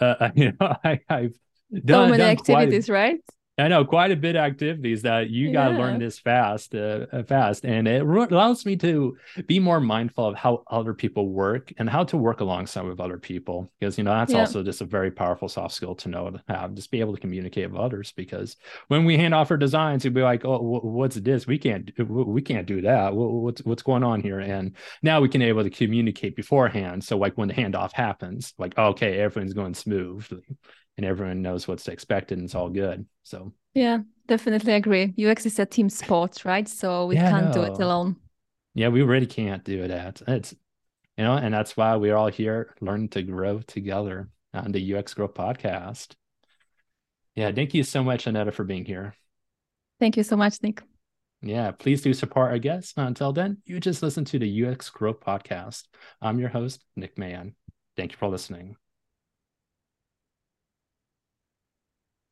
uh, 0.00 0.30
you 0.36 0.52
know 0.60 0.76
I, 0.84 1.00
i've 1.10 1.36
So 1.90 2.06
done 2.06 2.06
many 2.06 2.22
done 2.22 2.36
quite 2.36 2.76
activities, 2.76 2.88
right? 2.88 3.20
I 3.58 3.68
know 3.68 3.86
quite 3.86 4.10
a 4.10 4.16
bit 4.16 4.36
of 4.36 4.42
activities 4.42 5.00
that 5.02 5.30
you 5.30 5.50
got 5.50 5.70
to 5.70 5.78
learn 5.78 5.98
this 5.98 6.18
fast, 6.18 6.74
uh, 6.74 7.06
uh, 7.10 7.22
fast, 7.22 7.64
and 7.64 7.88
it 7.88 8.02
allows 8.02 8.66
me 8.66 8.76
to 8.76 9.16
be 9.46 9.58
more 9.58 9.80
mindful 9.80 10.26
of 10.26 10.36
how 10.36 10.62
other 10.70 10.92
people 10.92 11.30
work 11.30 11.72
and 11.78 11.88
how 11.88 12.04
to 12.04 12.18
work 12.18 12.40
alongside 12.40 12.84
with 12.84 13.00
other 13.00 13.16
people. 13.16 13.72
Because 13.80 13.96
you 13.96 14.04
know 14.04 14.10
that's 14.10 14.34
Yeah. 14.34 14.40
also 14.40 14.62
just 14.62 14.82
a 14.82 14.84
very 14.84 15.10
powerful 15.10 15.48
soft 15.48 15.74
skill 15.74 15.94
to 15.94 16.08
know 16.10 16.28
to 16.32 16.42
have, 16.50 16.74
just 16.74 16.90
be 16.90 17.00
able 17.00 17.14
to 17.14 17.20
communicate 17.20 17.70
with 17.70 17.80
others. 17.80 18.12
Because 18.12 18.56
when 18.88 19.06
we 19.06 19.16
hand 19.16 19.32
off 19.32 19.50
our 19.50 19.56
designs, 19.56 20.04
you'd 20.04 20.12
be 20.12 20.20
like, 20.20 20.44
"Oh, 20.44 20.58
wh- 20.58 20.84
what's 20.84 21.16
this? 21.16 21.46
We 21.46 21.56
can't, 21.58 21.90
we 21.98 22.42
can't 22.42 22.66
do 22.66 22.82
that. 22.82 23.12
Wh- 23.12 23.42
What's 23.46 23.62
what's 23.64 23.82
going 23.82 24.04
on 24.04 24.20
here?" 24.20 24.40
And 24.40 24.76
now 25.02 25.22
we 25.22 25.30
can 25.30 25.40
able 25.40 25.62
to 25.64 25.70
communicate 25.70 26.36
beforehand. 26.36 27.02
So 27.04 27.16
like 27.16 27.38
when 27.38 27.48
the 27.48 27.54
handoff 27.54 27.92
happens, 27.92 28.52
like 28.58 28.76
okay, 28.76 29.18
everything's 29.18 29.54
going 29.54 29.72
smoothly 29.72 30.42
and 30.96 31.06
everyone 31.06 31.42
knows 31.42 31.68
what's 31.68 31.88
expected 31.88 32.38
and 32.38 32.46
it's 32.46 32.54
all 32.54 32.70
good. 32.70 33.06
So 33.24 33.52
Yeah, 33.74 33.98
definitely 34.26 34.72
agree. 34.74 35.12
UX 35.16 35.46
is 35.46 35.58
a 35.58 35.66
team 35.66 35.88
sport, 35.90 36.44
right? 36.44 36.68
So 36.68 37.06
we 37.06 37.16
Yeah, 37.16 37.30
can't 37.30 37.52
do 37.52 37.62
it 37.62 37.78
alone. 37.78 38.16
yeah, 38.74 38.88
we 38.88 39.02
really 39.02 39.26
can't 39.26 39.64
do 39.64 39.88
that. 39.88 40.22
It's 40.26 40.54
you 41.16 41.24
know, 41.24 41.34
and 41.34 41.52
that's 41.54 41.76
why 41.76 41.96
we're 41.96 42.16
all 42.16 42.28
here 42.28 42.74
learning 42.80 43.08
to 43.10 43.22
grow 43.22 43.60
together 43.60 44.28
on 44.52 44.72
the 44.72 44.80
UX 44.80 45.14
Growth 45.14 45.34
Podcast. 45.34 46.14
Yeah, 47.34 47.52
thank 47.52 47.74
you 47.74 47.82
so 47.82 48.02
much, 48.02 48.26
Aneta, 48.26 48.52
for 48.52 48.64
being 48.64 48.84
here. 48.84 49.14
Thank 49.98 50.16
you 50.16 50.22
so 50.22 50.36
much, 50.36 50.62
Nick. 50.62 50.82
Yeah, 51.42 51.70
please 51.70 52.02
do 52.02 52.12
support 52.14 52.50
our 52.50 52.58
guests. 52.58 52.94
Until 52.96 53.32
then, 53.32 53.58
you 53.66 53.78
just 53.80 54.02
listen 54.02 54.24
to 54.26 54.38
the 54.38 54.48
UX 54.48 54.90
Growth 54.90 55.20
Podcast. 55.20 55.84
I'm 56.20 56.38
your 56.38 56.48
host, 56.48 56.84
Nick 56.96 57.18
Mann. 57.18 57.54
Thank 57.96 58.12
you 58.12 58.18
for 58.18 58.28
listening. 58.28 58.76